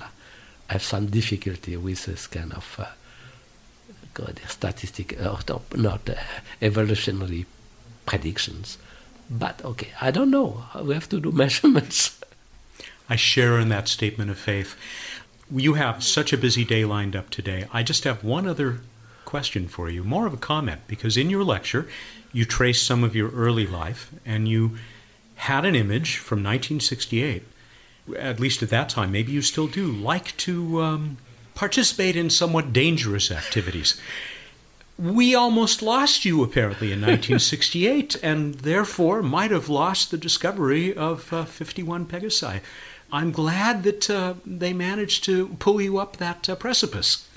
have 0.68 0.82
some 0.82 1.08
difficulty 1.08 1.78
with 1.78 2.06
this 2.06 2.28
kind 2.28 2.54
of 2.54 2.76
uh, 2.80 2.86
God, 4.13 4.39
statistic, 4.47 5.19
uh, 5.21 5.38
not 5.76 6.10
uh, 6.10 6.15
evolutionary 6.62 7.45
predictions. 8.06 8.78
But 9.30 9.63
okay, 9.63 9.89
I 10.02 10.12
don't 10.12 10.32
know. 10.32 10.65
We 10.82 10.93
have 10.93 11.10
to 11.10 11.19
do 11.19 11.32
measurements. 11.43 12.19
I 13.10 13.15
share 13.15 13.60
in 13.60 13.69
that 13.69 13.88
statement 13.88 14.30
of 14.32 14.38
faith. 14.38 14.76
You 15.50 15.74
have 15.74 16.04
such 16.04 16.32
a 16.32 16.38
busy 16.38 16.63
day 16.63 16.86
lined 16.86 17.15
up 17.15 17.30
today. 17.30 17.67
I 17.74 17.84
just 17.84 18.04
have 18.06 18.24
one 18.24 18.47
other 18.47 18.80
question 19.26 19.67
for 19.67 19.89
you, 19.89 20.04
more 20.04 20.26
of 20.26 20.34
a 20.34 20.38
comment, 20.38 20.82
because 20.88 21.17
in 21.17 21.30
your 21.30 21.43
lecture, 21.43 21.88
you 22.34 22.45
trace 22.45 22.82
some 22.82 23.04
of 23.04 23.15
your 23.15 23.30
early 23.32 23.67
life 23.67 24.12
and 24.26 24.47
you 24.47 24.78
had 25.36 25.65
an 25.65 25.76
image 25.76 26.17
from 26.17 26.39
1968, 26.39 27.43
at 28.17 28.39
least 28.39 28.62
at 28.62 28.69
that 28.69 28.89
time, 28.89 29.12
maybe 29.12 29.32
you 29.32 29.41
still 29.41 29.67
do, 29.67 29.91
like 29.91 30.36
to 30.38 30.82
um, 30.82 31.17
participate 31.62 32.15
in 32.15 32.28
somewhat 32.28 32.74
dangerous 32.74 33.30
activities. 33.30 33.89
We 34.97 35.36
almost 35.36 35.84
lost 35.84 36.26
you 36.26 36.41
apparently 36.41 36.91
in 36.91 37.02
1968, 37.02 38.15
and 38.24 38.56
therefore 38.69 39.21
might 39.21 39.52
have 39.52 39.69
lost 39.69 40.10
the 40.10 40.17
discovery 40.17 40.88
of 40.95 41.32
uh, 41.32 41.45
51 41.45 42.08
Pegasi. 42.08 42.62
I'm 43.13 43.32
glad 43.32 43.84
that 43.84 44.10
uh, 44.10 44.34
they 44.43 44.74
managed 44.74 45.24
to 45.26 45.50
pull 45.60 45.80
you 45.80 46.00
up 46.00 46.17
that 46.17 46.50
uh, 46.50 46.56
precipice. 46.56 47.28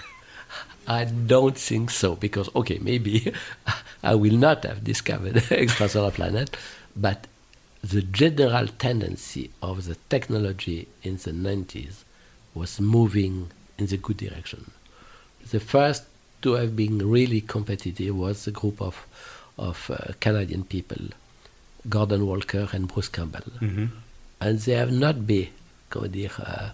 I 0.88 1.04
don't 1.04 1.58
think 1.58 1.90
so 1.90 2.16
because 2.16 2.48
okay, 2.56 2.78
maybe 2.78 3.30
I 4.02 4.14
will 4.14 4.38
not 4.46 4.64
have 4.64 4.82
discovered 4.92 5.34
extrasolar 5.64 6.14
planet, 6.14 6.56
but 6.96 7.26
the 7.82 8.00
general 8.00 8.68
tendency 8.68 9.50
of 9.60 9.84
the 9.84 9.96
technology 10.08 10.88
in 11.02 11.16
the 11.16 11.32
90s 11.32 12.04
was 12.54 12.80
moving 12.80 13.50
in 13.78 13.86
the 13.86 13.96
good 13.96 14.16
direction. 14.16 14.70
The 15.50 15.60
first 15.60 16.04
to 16.42 16.52
have 16.54 16.76
been 16.76 17.10
really 17.10 17.40
competitive 17.40 18.16
was 18.16 18.44
the 18.44 18.50
group 18.50 18.80
of 18.80 19.06
of 19.56 19.90
uh, 19.90 20.12
Canadian 20.20 20.64
people, 20.64 21.06
Gordon 21.88 22.26
Walker 22.26 22.68
and 22.72 22.88
Bruce 22.88 23.08
Campbell, 23.08 23.52
mm-hmm. 23.60 23.86
and 24.40 24.58
they 24.58 24.72
have 24.72 24.90
not 24.90 25.26
been, 25.26 25.48
dire, 25.90 26.30
uh, 26.38 26.70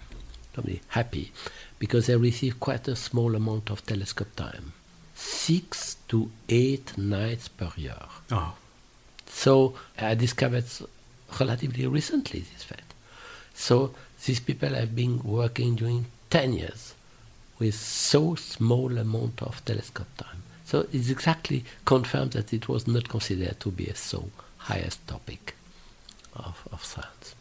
happy 0.88 1.30
because 1.78 2.06
they 2.06 2.16
received 2.16 2.58
quite 2.58 2.88
a 2.88 2.96
small 2.96 3.34
amount 3.34 3.70
of 3.70 3.84
telescope 3.84 4.34
time 4.36 4.72
six 5.20 5.96
to 6.08 6.30
eight 6.48 6.96
nights 6.96 7.48
per 7.48 7.70
year. 7.76 7.96
Oh. 8.30 8.54
So 9.26 9.74
I 9.98 10.14
discovered 10.14 10.64
relatively 11.38 11.86
recently 11.86 12.40
this 12.40 12.62
fact. 12.62 12.94
So 13.54 13.94
these 14.24 14.40
people 14.40 14.70
have 14.70 14.96
been 14.96 15.22
working 15.22 15.76
during 15.76 16.06
10 16.30 16.52
years 16.54 16.94
with 17.58 17.74
so 17.74 18.34
small 18.34 18.96
amount 18.96 19.42
of 19.42 19.64
telescope 19.64 20.08
time. 20.16 20.42
So 20.64 20.86
it's 20.92 21.10
exactly 21.10 21.64
confirmed 21.84 22.32
that 22.32 22.52
it 22.52 22.68
was 22.68 22.86
not 22.86 23.08
considered 23.08 23.58
to 23.60 23.70
be 23.70 23.86
a 23.86 23.94
so 23.94 24.30
highest 24.58 25.06
topic 25.06 25.54
of, 26.34 26.66
of 26.72 26.84
science. 26.84 27.34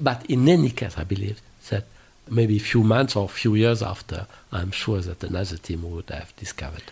But 0.00 0.24
in 0.26 0.48
any 0.48 0.70
case, 0.70 0.96
I 0.98 1.04
believe 1.04 1.40
that 1.68 1.84
maybe 2.28 2.56
a 2.56 2.60
few 2.60 2.82
months 2.82 3.16
or 3.16 3.26
a 3.26 3.28
few 3.28 3.54
years 3.54 3.82
after, 3.82 4.26
I'm 4.50 4.70
sure 4.70 5.00
that 5.00 5.22
another 5.22 5.56
team 5.56 5.88
would 5.90 6.10
have 6.10 6.34
discovered. 6.36 6.84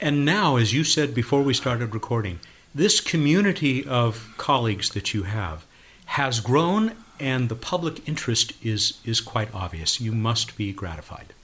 And 0.00 0.24
now, 0.24 0.56
as 0.56 0.72
you 0.72 0.84
said 0.84 1.14
before 1.14 1.42
we 1.42 1.54
started 1.54 1.92
recording, 1.92 2.38
this 2.74 3.00
community 3.00 3.84
of 3.84 4.32
colleagues 4.38 4.90
that 4.90 5.12
you 5.12 5.24
have 5.24 5.64
has 6.06 6.40
grown 6.40 6.92
and 7.20 7.48
the 7.48 7.54
public 7.54 8.08
interest 8.08 8.52
is, 8.62 8.98
is 9.04 9.20
quite 9.20 9.54
obvious. 9.54 10.00
You 10.00 10.12
must 10.12 10.56
be 10.56 10.72
gratified. 10.72 11.34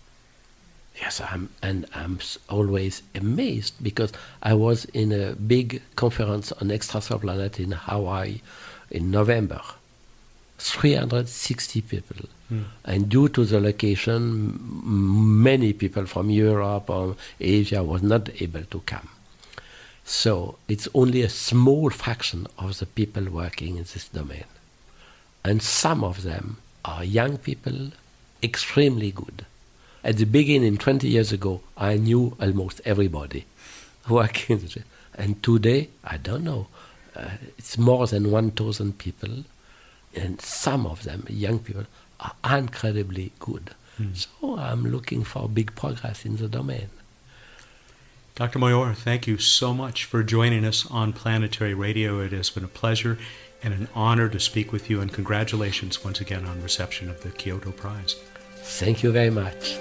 Yes, 1.00 1.20
I'm, 1.20 1.50
and 1.62 1.86
I'm 1.94 2.18
always 2.48 3.02
amazed 3.14 3.74
because 3.82 4.12
I 4.42 4.54
was 4.54 4.86
in 4.86 5.12
a 5.12 5.34
big 5.34 5.82
conference 5.94 6.52
on 6.52 6.68
extrasolar 6.68 7.20
planet 7.20 7.60
in 7.60 7.72
Hawaii 7.72 8.40
in 8.90 9.10
November. 9.10 9.60
360 10.58 11.82
people. 11.82 12.16
Mm. 12.50 12.64
And 12.84 13.08
due 13.10 13.28
to 13.28 13.44
the 13.44 13.60
location, 13.60 14.58
many 15.42 15.74
people 15.74 16.06
from 16.06 16.30
Europe 16.30 16.88
or 16.88 17.16
Asia 17.38 17.82
was 17.82 18.02
not 18.02 18.30
able 18.40 18.62
to 18.62 18.80
come. 18.86 19.10
So 20.04 20.56
it's 20.68 20.88
only 20.94 21.22
a 21.22 21.28
small 21.28 21.90
fraction 21.90 22.46
of 22.58 22.78
the 22.78 22.86
people 22.86 23.24
working 23.24 23.76
in 23.76 23.82
this 23.82 24.08
domain. 24.08 24.44
And 25.46 25.62
some 25.62 26.02
of 26.02 26.24
them 26.24 26.56
are 26.84 27.04
young 27.04 27.38
people, 27.38 27.92
extremely 28.42 29.12
good. 29.12 29.46
At 30.02 30.16
the 30.16 30.24
beginning, 30.24 30.76
20 30.76 31.06
years 31.08 31.30
ago, 31.30 31.60
I 31.76 31.96
knew 31.96 32.36
almost 32.40 32.80
everybody 32.84 33.44
working. 34.08 34.60
And 35.18 35.42
today, 35.42 35.88
I 36.04 36.18
don't 36.18 36.44
know. 36.44 36.66
Uh, 37.16 37.30
it's 37.56 37.78
more 37.78 38.06
than 38.06 38.30
1,000 38.30 38.98
people 38.98 39.44
and 40.14 40.40
some 40.40 40.86
of 40.86 41.04
them, 41.04 41.24
young 41.28 41.58
people, 41.58 41.84
are 42.20 42.58
incredibly 42.58 43.32
good. 43.38 43.70
Mm. 44.00 44.16
So 44.16 44.58
I'm 44.58 44.84
looking 44.84 45.24
for 45.24 45.48
big 45.48 45.74
progress 45.74 46.24
in 46.24 46.36
the 46.36 46.48
domain. 46.48 46.88
Dr. 48.34 48.58
Mayor, 48.58 48.92
thank 48.92 49.26
you 49.26 49.38
so 49.38 49.72
much 49.72 50.04
for 50.04 50.22
joining 50.22 50.64
us 50.64 50.84
on 50.90 51.14
Planetary 51.14 51.72
Radio. 51.72 52.20
It 52.20 52.32
has 52.32 52.50
been 52.50 52.64
a 52.64 52.68
pleasure 52.68 53.16
and 53.66 53.74
an 53.74 53.88
honor 53.96 54.28
to 54.28 54.38
speak 54.38 54.70
with 54.70 54.88
you, 54.88 55.00
and 55.00 55.12
congratulations 55.12 56.04
once 56.04 56.20
again 56.20 56.46
on 56.46 56.62
reception 56.62 57.10
of 57.10 57.20
the 57.24 57.30
Kyoto 57.30 57.72
Prize. 57.72 58.14
Thank 58.54 59.02
you 59.02 59.10
very 59.10 59.28
much. 59.28 59.74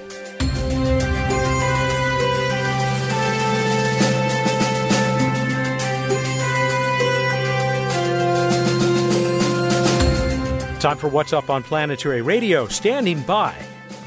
Time 10.80 10.98
for 10.98 11.08
What's 11.08 11.32
Up 11.32 11.52
on 11.52 11.62
Planetary 11.62 12.24
Radio. 12.24 12.67
Standing 12.67 13.21
by 13.21 13.56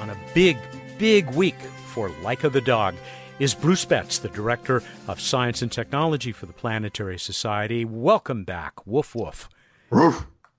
on 0.00 0.10
a 0.10 0.16
big, 0.34 0.58
big 0.98 1.30
week 1.30 1.58
for 1.86 2.08
Laika 2.08 2.50
the 2.50 2.60
dog 2.60 2.96
is 3.38 3.54
Bruce 3.54 3.84
Betts, 3.84 4.18
the 4.18 4.28
Director 4.28 4.82
of 5.06 5.20
Science 5.20 5.62
and 5.62 5.70
Technology 5.70 6.32
for 6.32 6.46
the 6.46 6.52
Planetary 6.52 7.18
Society. 7.18 7.84
Welcome 7.84 8.42
back. 8.42 8.84
Woof, 8.84 9.14
woof. 9.14 9.48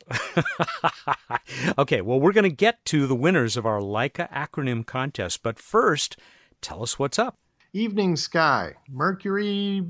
Okay, 1.78 2.02
well, 2.02 2.20
we're 2.20 2.32
going 2.32 2.50
to 2.50 2.56
get 2.56 2.84
to 2.86 3.08
the 3.08 3.16
winners 3.16 3.58
of 3.58 3.66
our 3.66 3.80
Laika 3.80 4.32
acronym 4.32 4.86
contest, 4.86 5.44
but 5.44 5.60
first, 5.60 6.18
tell 6.62 6.84
us 6.84 6.98
what's 7.00 7.20
up. 7.20 7.38
Evening 7.74 8.16
sky. 8.16 8.74
Mercury 8.90 9.84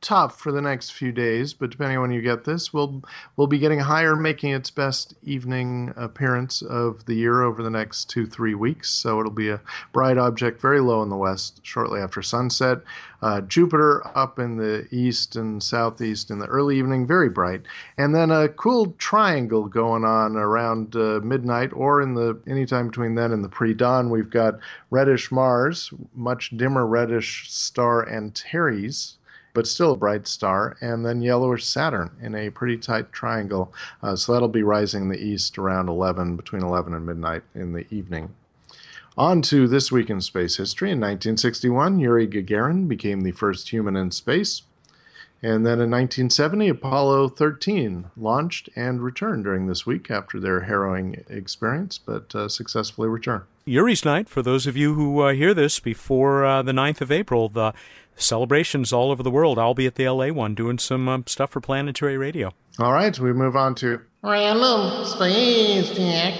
tough 0.00 0.38
for 0.38 0.52
the 0.52 0.62
next 0.62 0.90
few 0.90 1.12
days, 1.12 1.52
but 1.52 1.70
depending 1.70 1.96
on 1.96 2.02
when 2.02 2.10
you 2.10 2.22
get 2.22 2.44
this, 2.44 2.72
we'll 2.72 3.02
we'll 3.36 3.46
be 3.46 3.58
getting 3.58 3.80
higher, 3.80 4.14
making 4.16 4.52
its 4.52 4.70
best 4.70 5.14
evening 5.22 5.92
appearance 5.96 6.62
of 6.62 7.04
the 7.06 7.14
year 7.14 7.42
over 7.42 7.62
the 7.62 7.70
next 7.70 8.08
two 8.08 8.26
three 8.26 8.54
weeks. 8.54 8.90
So 8.90 9.18
it'll 9.20 9.32
be 9.32 9.50
a 9.50 9.60
bright 9.92 10.18
object, 10.18 10.60
very 10.60 10.80
low 10.80 11.02
in 11.02 11.08
the 11.08 11.16
west, 11.16 11.60
shortly 11.62 12.00
after 12.00 12.22
sunset. 12.22 12.78
Uh, 13.20 13.40
Jupiter 13.40 14.06
up 14.16 14.38
in 14.38 14.56
the 14.56 14.86
east 14.92 15.34
and 15.34 15.60
southeast 15.60 16.30
in 16.30 16.38
the 16.38 16.46
early 16.46 16.78
evening, 16.78 17.06
very 17.06 17.28
bright, 17.28 17.62
and 17.96 18.14
then 18.14 18.30
a 18.30 18.48
cool 18.48 18.94
triangle 18.98 19.66
going 19.66 20.04
on 20.04 20.36
around 20.36 20.94
uh, 20.94 21.20
midnight 21.24 21.72
or 21.72 22.00
in 22.00 22.14
the 22.14 22.38
anytime 22.46 22.88
between 22.88 23.16
then 23.16 23.32
and 23.32 23.42
the 23.42 23.48
pre-dawn. 23.48 24.10
We've 24.10 24.30
got 24.30 24.60
reddish 24.90 25.32
Mars, 25.32 25.92
much 26.14 26.56
dimmer 26.56 26.86
reddish 26.86 27.50
star 27.50 28.08
Antares 28.08 29.16
but 29.54 29.66
still 29.66 29.92
a 29.92 29.96
bright 29.96 30.26
star, 30.26 30.76
and 30.80 31.04
then 31.04 31.22
yellowish 31.22 31.64
Saturn 31.64 32.10
in 32.20 32.34
a 32.34 32.50
pretty 32.50 32.76
tight 32.76 33.12
triangle. 33.12 33.72
Uh, 34.02 34.16
so 34.16 34.32
that'll 34.32 34.48
be 34.48 34.62
rising 34.62 35.02
in 35.02 35.08
the 35.08 35.22
east 35.22 35.58
around 35.58 35.88
11, 35.88 36.36
between 36.36 36.62
11 36.62 36.94
and 36.94 37.06
midnight 37.06 37.42
in 37.54 37.72
the 37.72 37.86
evening. 37.94 38.34
On 39.16 39.42
to 39.42 39.66
this 39.66 39.90
week 39.90 40.10
in 40.10 40.20
space 40.20 40.56
history. 40.56 40.90
In 40.90 40.98
1961, 40.98 41.98
Yuri 41.98 42.28
Gagarin 42.28 42.86
became 42.86 43.22
the 43.22 43.32
first 43.32 43.68
human 43.68 43.96
in 43.96 44.12
space. 44.12 44.62
And 45.42 45.64
then 45.64 45.80
in 45.80 45.90
1970, 45.90 46.68
Apollo 46.68 47.28
13 47.30 48.06
launched 48.16 48.68
and 48.74 49.00
returned 49.00 49.44
during 49.44 49.66
this 49.66 49.86
week 49.86 50.10
after 50.10 50.40
their 50.40 50.60
harrowing 50.60 51.24
experience, 51.28 51.98
but 51.98 52.34
uh, 52.34 52.48
successfully 52.48 53.08
returned. 53.08 53.44
Yuri's 53.64 54.04
Night, 54.04 54.28
for 54.28 54.42
those 54.42 54.66
of 54.66 54.76
you 54.76 54.94
who 54.94 55.20
uh, 55.20 55.32
hear 55.32 55.54
this 55.54 55.78
before 55.78 56.44
uh, 56.44 56.62
the 56.62 56.72
9th 56.72 57.00
of 57.00 57.12
April, 57.12 57.48
the 57.48 57.72
celebrations 58.18 58.92
all 58.92 59.10
over 59.10 59.22
the 59.22 59.30
world. 59.30 59.58
I'll 59.58 59.74
be 59.74 59.86
at 59.86 59.94
the 59.94 60.08
LA 60.08 60.28
one 60.28 60.54
doing 60.54 60.78
some 60.78 61.08
um, 61.08 61.24
stuff 61.26 61.50
for 61.50 61.60
planetary 61.60 62.16
radio. 62.16 62.52
All 62.78 62.92
right, 62.92 63.18
we 63.18 63.32
move 63.32 63.56
on 63.56 63.74
to 63.76 64.00
random 64.22 65.04
space 65.04 65.90
tech. 65.96 66.34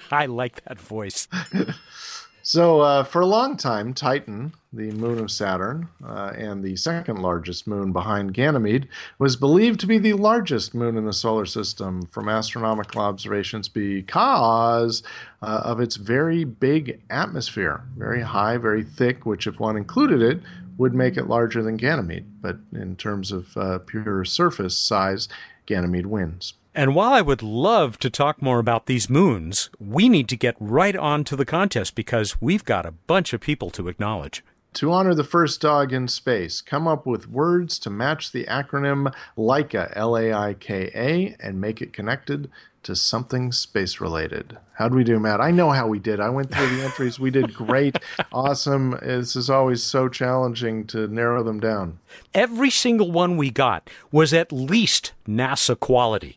I 0.10 0.26
like 0.26 0.64
that 0.64 0.78
voice. 0.78 1.28
so, 2.44 2.80
uh, 2.80 3.04
for 3.04 3.22
a 3.22 3.26
long 3.26 3.56
time, 3.56 3.94
Titan, 3.94 4.52
the 4.72 4.90
moon 4.92 5.18
of 5.18 5.30
Saturn, 5.30 5.88
uh, 6.06 6.32
and 6.36 6.62
the 6.62 6.76
second 6.76 7.22
largest 7.22 7.66
moon 7.66 7.90
behind 7.90 8.34
Ganymede, 8.34 8.86
was 9.18 9.34
believed 9.34 9.80
to 9.80 9.86
be 9.86 9.98
the 9.98 10.12
largest 10.12 10.74
moon 10.74 10.96
in 10.96 11.06
the 11.06 11.12
solar 11.12 11.46
system 11.46 12.06
from 12.12 12.28
astronomical 12.28 13.00
observations 13.00 13.68
because 13.68 15.02
uh, 15.42 15.62
of 15.64 15.80
its 15.80 15.96
very 15.96 16.44
big 16.44 17.00
atmosphere, 17.08 17.82
very 17.96 18.20
high, 18.20 18.58
very 18.58 18.84
thick, 18.84 19.24
which, 19.24 19.46
if 19.46 19.58
one 19.58 19.76
included 19.76 20.22
it, 20.22 20.40
would 20.76 20.94
make 20.94 21.16
it 21.16 21.28
larger 21.28 21.62
than 21.62 21.76
Ganymede. 21.76 22.26
But 22.42 22.58
in 22.72 22.96
terms 22.96 23.32
of 23.32 23.56
uh, 23.56 23.78
pure 23.78 24.24
surface 24.24 24.76
size, 24.76 25.28
Ganymede 25.66 26.06
wins. 26.06 26.54
And 26.76 26.92
while 26.92 27.12
I 27.12 27.20
would 27.20 27.40
love 27.40 28.00
to 28.00 28.10
talk 28.10 28.42
more 28.42 28.58
about 28.58 28.86
these 28.86 29.08
moons, 29.08 29.70
we 29.78 30.08
need 30.08 30.28
to 30.28 30.36
get 30.36 30.56
right 30.58 30.96
on 30.96 31.22
to 31.24 31.36
the 31.36 31.44
contest 31.44 31.94
because 31.94 32.40
we've 32.42 32.64
got 32.64 32.84
a 32.84 32.90
bunch 32.90 33.32
of 33.32 33.40
people 33.40 33.70
to 33.70 33.86
acknowledge. 33.86 34.42
To 34.74 34.90
honor 34.90 35.14
the 35.14 35.22
first 35.22 35.60
dog 35.60 35.92
in 35.92 36.08
space, 36.08 36.60
come 36.60 36.88
up 36.88 37.06
with 37.06 37.28
words 37.28 37.78
to 37.78 37.90
match 37.90 38.32
the 38.32 38.44
acronym 38.46 39.14
LAIKA, 39.38 39.92
L 39.94 40.16
A 40.16 40.32
I 40.32 40.54
K 40.54 40.90
A, 40.96 41.36
and 41.38 41.60
make 41.60 41.80
it 41.80 41.92
connected 41.92 42.50
to 42.82 42.96
something 42.96 43.52
space 43.52 44.00
related. 44.00 44.58
How'd 44.72 44.94
we 44.94 45.04
do, 45.04 45.20
Matt? 45.20 45.40
I 45.40 45.52
know 45.52 45.70
how 45.70 45.86
we 45.86 46.00
did. 46.00 46.18
I 46.18 46.28
went 46.28 46.52
through 46.52 46.76
the 46.76 46.82
entries. 46.82 47.20
We 47.20 47.30
did 47.30 47.54
great. 47.54 47.98
awesome. 48.32 48.98
This 49.00 49.36
is 49.36 49.48
always 49.48 49.80
so 49.80 50.08
challenging 50.08 50.88
to 50.88 51.06
narrow 51.06 51.44
them 51.44 51.60
down. 51.60 52.00
Every 52.34 52.70
single 52.70 53.12
one 53.12 53.36
we 53.36 53.50
got 53.50 53.88
was 54.10 54.34
at 54.34 54.50
least 54.50 55.12
NASA 55.28 55.78
quality 55.78 56.36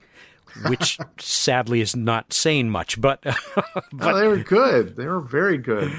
which 0.66 0.98
sadly 1.20 1.82
is 1.82 1.96
not 1.96 2.34
saying 2.34 2.70
much, 2.70 3.00
but, 3.00 3.22
but 3.92 4.20
they 4.20 4.28
were 4.28 4.38
good. 4.38 4.96
They 4.96 5.08
were 5.08 5.22
very 5.22 5.58
good. 5.58 5.92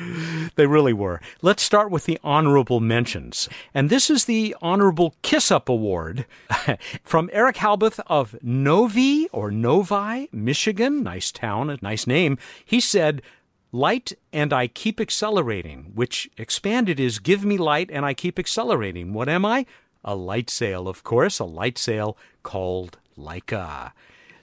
They 0.57 0.67
really 0.67 0.93
were. 0.93 1.21
Let's 1.43 1.63
start 1.63 1.91
with 1.91 2.05
the 2.05 2.19
honorable 2.25 2.81
mentions. 2.81 3.49
And 3.75 3.91
this 3.91 4.11
is 4.11 4.25
the 4.25 4.57
Honorable 4.61 5.15
Kiss 5.23 5.51
Up 5.51 5.69
Award 5.69 6.27
from 7.03 7.31
Eric 7.33 7.57
Halbeth 7.57 8.01
of 8.07 8.37
Novi 8.43 9.29
or 9.33 9.51
Novi, 9.51 10.29
Michigan. 10.33 11.03
Nice 11.03 11.31
town, 11.31 11.71
a 11.71 11.79
nice 11.83 12.07
name. 12.07 12.39
He 12.65 12.81
said, 12.81 13.23
Light 13.71 14.15
and 14.33 14.53
I 14.53 14.67
keep 14.67 14.99
accelerating, 14.99 15.93
which 15.95 16.31
expanded 16.39 16.99
is 16.99 17.19
give 17.19 17.45
me 17.45 17.59
light 17.59 17.91
and 17.93 18.05
I 18.07 18.15
keep 18.15 18.39
accelerating. 18.39 19.13
What 19.13 19.29
am 19.29 19.45
I? 19.45 19.67
A 20.05 20.15
light 20.15 20.49
sail, 20.49 20.89
of 20.89 21.05
course, 21.05 21.39
a 21.39 21.45
light 21.45 21.77
sail 21.77 22.17
called 22.43 22.97
Laika. 23.19 23.93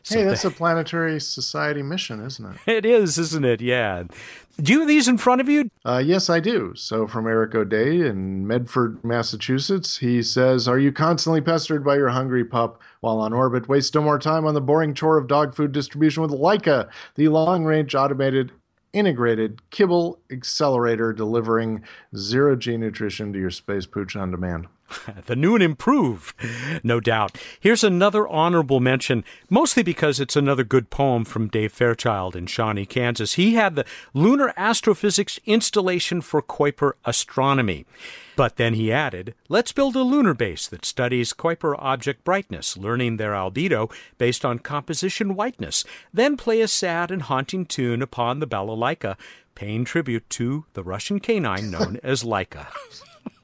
So 0.05 0.19
hey, 0.19 0.25
that's 0.25 0.45
a 0.45 0.51
planetary 0.51 1.19
society 1.19 1.81
mission, 1.81 2.23
isn't 2.23 2.45
it? 2.45 2.57
It 2.67 2.85
is, 2.85 3.17
isn't 3.17 3.43
it? 3.43 3.59
Yeah. 3.59 4.03
Do 4.61 4.71
you 4.71 4.79
have 4.81 4.87
these 4.87 5.07
in 5.07 5.17
front 5.17 5.41
of 5.41 5.49
you? 5.49 5.71
Uh, 5.83 5.97
yes, 6.05 6.29
I 6.29 6.39
do. 6.39 6.75
So, 6.75 7.07
from 7.07 7.25
Eric 7.25 7.55
O'Day 7.55 8.01
in 8.01 8.45
Medford, 8.45 9.03
Massachusetts, 9.03 9.97
he 9.97 10.21
says, 10.21 10.67
Are 10.67 10.77
you 10.77 10.91
constantly 10.91 11.41
pestered 11.41 11.83
by 11.83 11.95
your 11.95 12.09
hungry 12.09 12.45
pup 12.45 12.83
while 13.01 13.17
on 13.17 13.33
orbit? 13.33 13.67
Waste 13.67 13.95
no 13.95 14.01
more 14.01 14.19
time 14.19 14.45
on 14.45 14.53
the 14.53 14.61
boring 14.61 14.93
chore 14.93 15.17
of 15.17 15.25
dog 15.25 15.55
food 15.55 15.71
distribution 15.71 16.21
with 16.21 16.31
Laika, 16.31 16.87
the 17.15 17.29
long 17.29 17.65
range 17.65 17.95
automated 17.95 18.51
integrated 18.93 19.59
kibble 19.71 20.19
accelerator 20.31 21.13
delivering 21.13 21.83
zero 22.15 22.55
G 22.55 22.77
nutrition 22.77 23.33
to 23.33 23.39
your 23.39 23.49
space 23.49 23.87
pooch 23.87 24.15
on 24.15 24.29
demand. 24.29 24.67
the 25.25 25.35
new 25.35 25.55
and 25.55 25.63
improved, 25.63 26.35
no 26.83 26.99
doubt. 26.99 27.37
Here's 27.59 27.83
another 27.83 28.27
honorable 28.27 28.79
mention, 28.79 29.23
mostly 29.49 29.83
because 29.83 30.19
it's 30.19 30.35
another 30.35 30.63
good 30.63 30.89
poem 30.89 31.25
from 31.25 31.47
Dave 31.47 31.71
Fairchild 31.71 32.35
in 32.35 32.47
Shawnee, 32.47 32.85
Kansas. 32.85 33.33
He 33.33 33.55
had 33.55 33.75
the 33.75 33.85
Lunar 34.13 34.53
Astrophysics 34.55 35.39
Installation 35.45 36.21
for 36.21 36.41
Kuiper 36.41 36.93
Astronomy. 37.03 37.85
But 38.35 38.57
then 38.57 38.73
he 38.73 38.91
added, 38.91 39.33
let's 39.47 39.71
build 39.71 39.95
a 39.95 40.03
lunar 40.03 40.33
base 40.33 40.67
that 40.67 40.83
studies 40.83 41.31
Kuiper 41.31 41.75
object 41.79 42.25
brightness, 42.25 42.75
learning 42.75 43.15
their 43.15 43.31
albedo 43.31 43.91
based 44.17 44.43
on 44.43 44.59
composition 44.59 45.35
whiteness, 45.35 45.85
then 46.13 46.35
play 46.35 46.59
a 46.59 46.67
sad 46.67 47.11
and 47.11 47.21
haunting 47.23 47.65
tune 47.65 48.01
upon 48.01 48.39
the 48.39 48.47
balalaika, 48.47 49.15
paying 49.55 49.85
tribute 49.85 50.29
to 50.31 50.65
the 50.73 50.83
Russian 50.83 51.21
canine 51.21 51.71
known 51.71 51.97
as 52.03 52.23
Laika. 52.23 52.67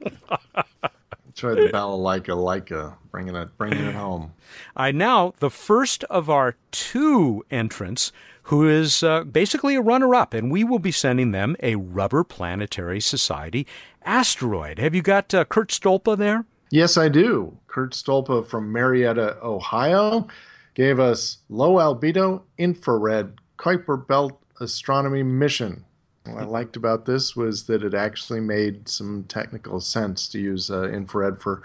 Try 1.41 1.55
the 1.55 1.71
balalaika 1.73 2.37
Laika, 2.37 2.93
bringing 3.09 3.35
it, 3.35 3.57
bringing 3.57 3.83
it 3.83 3.95
home. 3.95 4.33
I 4.75 4.91
now 4.91 5.33
the 5.39 5.49
first 5.49 6.03
of 6.03 6.29
our 6.29 6.55
two 6.69 7.43
entrants 7.49 8.11
who 8.43 8.69
is 8.69 9.01
uh, 9.01 9.23
basically 9.23 9.73
a 9.73 9.81
runner 9.81 10.13
up, 10.13 10.35
and 10.35 10.51
we 10.51 10.63
will 10.63 10.77
be 10.77 10.91
sending 10.91 11.31
them 11.31 11.55
a 11.63 11.77
Rubber 11.77 12.23
Planetary 12.23 13.01
Society 13.01 13.65
asteroid. 14.03 14.77
Have 14.77 14.93
you 14.93 15.01
got 15.01 15.33
uh, 15.33 15.43
Kurt 15.45 15.69
Stolpa 15.69 16.15
there? 16.15 16.45
Yes, 16.69 16.95
I 16.95 17.09
do. 17.09 17.57
Kurt 17.65 17.93
Stolpa 17.93 18.45
from 18.45 18.71
Marietta, 18.71 19.39
Ohio, 19.41 20.27
gave 20.75 20.99
us 20.99 21.39
low 21.49 21.77
albedo 21.77 22.43
infrared 22.59 23.33
Kuiper 23.57 24.07
Belt 24.07 24.39
astronomy 24.59 25.23
mission. 25.23 25.83
What 26.25 26.43
I 26.43 26.45
liked 26.45 26.75
about 26.75 27.05
this 27.05 27.35
was 27.35 27.63
that 27.63 27.83
it 27.83 27.93
actually 27.93 28.41
made 28.41 28.87
some 28.87 29.23
technical 29.27 29.79
sense 29.79 30.27
to 30.29 30.39
use 30.39 30.69
uh, 30.69 30.89
infrared 30.89 31.41
for 31.41 31.63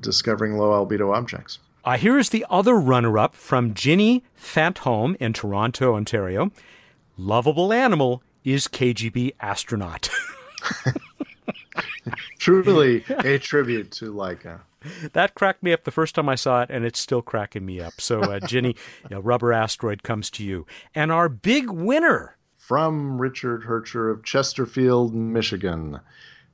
discovering 0.00 0.56
low 0.56 0.70
albedo 0.70 1.14
objects. 1.14 1.58
Uh, 1.84 1.96
here 1.96 2.18
is 2.18 2.30
the 2.30 2.44
other 2.50 2.74
runner 2.74 3.18
up 3.18 3.34
from 3.34 3.74
Ginny 3.74 4.24
Fantholm 4.38 5.16
in 5.16 5.32
Toronto, 5.32 5.94
Ontario. 5.94 6.50
Lovable 7.16 7.72
animal 7.72 8.22
is 8.44 8.66
KGB 8.66 9.34
astronaut. 9.40 10.08
Truly 12.38 13.04
a 13.08 13.38
tribute 13.38 13.90
to 13.92 14.12
Laika. 14.12 14.60
That 15.12 15.34
cracked 15.34 15.62
me 15.62 15.72
up 15.72 15.84
the 15.84 15.90
first 15.90 16.14
time 16.14 16.28
I 16.28 16.36
saw 16.36 16.62
it, 16.62 16.70
and 16.70 16.84
it's 16.84 17.00
still 17.00 17.22
cracking 17.22 17.66
me 17.66 17.80
up. 17.80 18.00
So, 18.00 18.20
uh, 18.20 18.40
Ginny, 18.40 18.76
you 19.10 19.16
know, 19.16 19.20
Rubber 19.20 19.52
Asteroid 19.52 20.02
comes 20.02 20.30
to 20.30 20.44
you. 20.44 20.66
And 20.94 21.10
our 21.10 21.28
big 21.28 21.70
winner 21.70 22.36
from 22.68 23.18
Richard 23.18 23.62
Hercher 23.62 24.10
of 24.10 24.22
Chesterfield, 24.22 25.14
Michigan. 25.14 26.00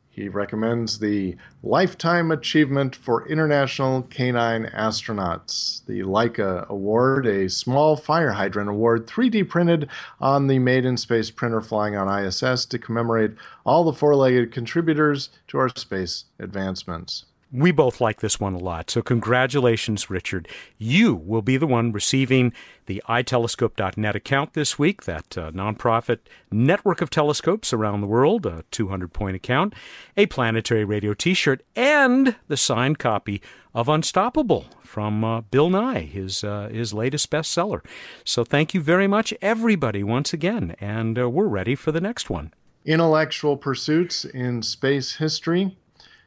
He 0.09 0.29
recommends 0.29 1.01
the 1.01 1.37
Lifetime 1.65 2.31
Achievement 2.31 2.95
for 2.95 3.27
International 3.27 4.03
Canine 4.03 4.67
Astronauts, 4.67 5.85
the 5.87 6.03
Laika 6.03 6.69
Award, 6.69 7.27
a 7.27 7.51
small 7.51 7.97
fire 7.97 8.31
hydrant 8.31 8.71
award 8.71 9.09
3D 9.09 9.49
printed 9.49 9.89
on 10.21 10.47
the 10.47 10.61
Made 10.61 10.85
in 10.85 10.97
Space 10.97 11.33
printer 11.33 11.61
flying 11.61 11.97
on 11.97 12.25
ISS 12.25 12.65
to 12.67 12.79
commemorate 12.79 13.33
all 13.67 13.83
the 13.83 13.93
four 13.93 14.15
legged 14.15 14.53
contributors 14.53 15.31
to 15.49 15.59
our 15.59 15.69
space 15.71 16.27
advancements. 16.39 17.25
We 17.55 17.71
both 17.71 18.01
like 18.01 18.21
this 18.21 18.41
one 18.41 18.55
a 18.55 18.59
lot. 18.59 18.91
So, 18.91 19.01
congratulations, 19.01 20.11
Richard. 20.11 20.49
You 20.77 21.15
will 21.15 21.41
be 21.41 21.57
the 21.57 21.69
one 21.69 21.93
receiving 21.93 22.53
the 22.87 23.01
iTelescope.net 23.09 24.17
account 24.17 24.55
this 24.55 24.77
week, 24.77 25.05
that 25.05 25.39
uh, 25.39 25.53
nonprofit 25.53 26.19
network 26.51 27.01
of 27.01 27.11
telescopes 27.11 27.73
around 27.73 28.01
the 28.01 28.09
world, 28.09 28.45
a 28.45 28.65
200 28.73 29.13
point 29.13 29.37
account, 29.37 29.73
a 30.17 30.27
planetary 30.27 30.85
radio 30.85 31.15
t 31.15 31.33
shirt, 31.33 31.63
and 31.77 32.35
the 32.49 32.57
signed 32.57 32.99
copy 32.99 33.41
of 33.73 33.89
Unstoppable 33.89 34.65
from 34.81 35.23
uh, 35.23 35.43
Bill 35.43 35.71
Nye, 35.71 36.01
his, 36.01 36.43
uh, 36.43 36.69
his 36.73 36.93
latest 36.93 37.31
bestseller. 37.31 37.85
So, 38.25 38.43
thank 38.43 38.75
you 38.75 38.81
very 38.81 39.07
much, 39.07 39.33
everybody, 39.41 40.03
once 40.03 40.33
again. 40.33 40.75
And 40.81 41.17
uh, 41.17 41.31
we're 41.31 41.47
ready 41.47 41.77
for 41.77 41.93
the 41.93 42.01
next 42.01 42.29
one. 42.29 42.53
Intellectual 42.85 43.57
pursuits 43.57 44.25
in 44.25 44.61
space 44.61 45.15
history. 45.15 45.77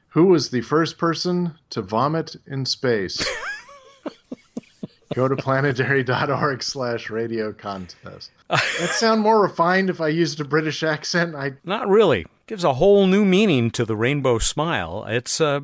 Who 0.09 0.25
was 0.25 0.49
the 0.49 0.61
first 0.61 0.97
person 0.97 1.53
to 1.71 1.81
vomit 1.81 2.35
in 2.47 2.65
space? 2.65 3.23
Go 5.13 5.27
to 5.27 5.35
planetary.org 5.35 6.61
slash 6.61 7.09
radio 7.09 7.53
contest. 7.53 8.31
That 8.49 8.91
sound 8.91 9.21
more 9.21 9.41
refined 9.41 9.89
if 9.89 9.99
I 9.99 10.07
used 10.07 10.39
a 10.39 10.45
British 10.45 10.83
accent. 10.83 11.35
I 11.35 11.53
Not 11.65 11.89
really. 11.89 12.25
Gives 12.45 12.63
a 12.63 12.75
whole 12.75 13.05
new 13.05 13.25
meaning 13.25 13.71
to 13.71 13.83
the 13.83 13.95
rainbow 13.95 14.37
smile. 14.37 15.03
It's 15.07 15.41
uh 15.41 15.59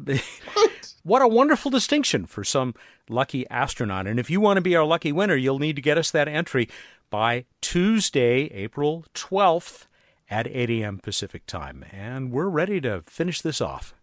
what 1.03 1.21
a 1.21 1.27
wonderful 1.27 1.71
distinction 1.71 2.25
for 2.25 2.43
some 2.43 2.73
lucky 3.07 3.47
astronaut. 3.49 4.07
And 4.07 4.19
if 4.19 4.29
you 4.29 4.41
want 4.41 4.57
to 4.57 4.61
be 4.61 4.75
our 4.75 4.83
lucky 4.83 5.11
winner, 5.11 5.35
you'll 5.35 5.59
need 5.59 5.75
to 5.77 5.81
get 5.81 5.97
us 5.97 6.11
that 6.11 6.27
entry 6.27 6.67
by 7.09 7.45
Tuesday, 7.61 8.45
April 8.47 9.05
12th 9.13 9.85
at 10.29 10.47
8 10.47 10.69
a.m. 10.71 10.99
Pacific 10.99 11.45
time. 11.45 11.85
And 11.91 12.31
we're 12.31 12.49
ready 12.49 12.81
to 12.81 13.01
finish 13.03 13.39
this 13.41 13.61
off. 13.61 13.93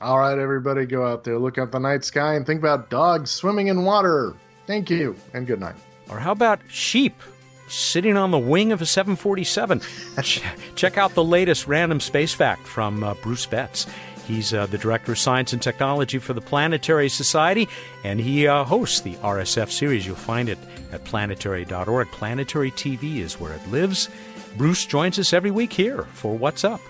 All 0.00 0.18
right, 0.18 0.38
everybody, 0.38 0.86
go 0.86 1.06
out 1.06 1.24
there, 1.24 1.38
look 1.38 1.58
at 1.58 1.72
the 1.72 1.78
night 1.78 2.04
sky, 2.04 2.34
and 2.34 2.46
think 2.46 2.60
about 2.60 2.88
dogs 2.88 3.30
swimming 3.30 3.66
in 3.66 3.84
water. 3.84 4.34
Thank 4.66 4.88
you, 4.88 5.14
and 5.34 5.46
good 5.46 5.60
night. 5.60 5.74
Or 6.08 6.18
how 6.18 6.32
about 6.32 6.60
sheep 6.68 7.20
sitting 7.68 8.16
on 8.16 8.30
the 8.30 8.38
wing 8.38 8.72
of 8.72 8.80
a 8.80 8.86
747? 8.86 9.82
Check 10.74 10.96
out 10.96 11.14
the 11.14 11.24
latest 11.24 11.66
random 11.66 12.00
space 12.00 12.32
fact 12.32 12.66
from 12.66 13.04
uh, 13.04 13.14
Bruce 13.14 13.44
Betts. 13.44 13.86
He's 14.26 14.54
uh, 14.54 14.66
the 14.66 14.78
Director 14.78 15.12
of 15.12 15.18
Science 15.18 15.52
and 15.52 15.60
Technology 15.60 16.18
for 16.18 16.32
the 16.32 16.40
Planetary 16.40 17.08
Society, 17.08 17.68
and 18.02 18.20
he 18.20 18.46
uh, 18.46 18.64
hosts 18.64 19.00
the 19.00 19.16
RSF 19.16 19.70
series. 19.70 20.06
You'll 20.06 20.16
find 20.16 20.48
it 20.48 20.58
at 20.92 21.04
planetary.org. 21.04 22.10
Planetary 22.10 22.70
TV 22.70 23.18
is 23.18 23.38
where 23.38 23.52
it 23.52 23.68
lives. 23.68 24.08
Bruce 24.56 24.86
joins 24.86 25.18
us 25.18 25.32
every 25.32 25.50
week 25.50 25.72
here 25.72 26.04
for 26.12 26.36
What's 26.38 26.64
Up. 26.64 26.80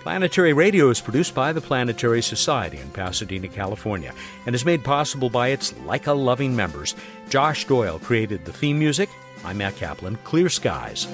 Planetary 0.00 0.54
Radio 0.54 0.88
is 0.88 0.98
produced 0.98 1.34
by 1.34 1.52
the 1.52 1.60
Planetary 1.60 2.22
Society 2.22 2.78
in 2.78 2.88
Pasadena, 2.88 3.48
California, 3.48 4.14
and 4.46 4.54
is 4.54 4.64
made 4.64 4.82
possible 4.82 5.28
by 5.28 5.48
its 5.48 5.72
Laika 5.72 6.16
loving 6.16 6.56
members. 6.56 6.94
Josh 7.28 7.66
Doyle 7.66 7.98
created 7.98 8.46
the 8.46 8.52
theme 8.52 8.78
music. 8.78 9.10
I'm 9.44 9.58
Matt 9.58 9.76
Kaplan. 9.76 10.16
Clear 10.24 10.48
skies. 10.48 11.06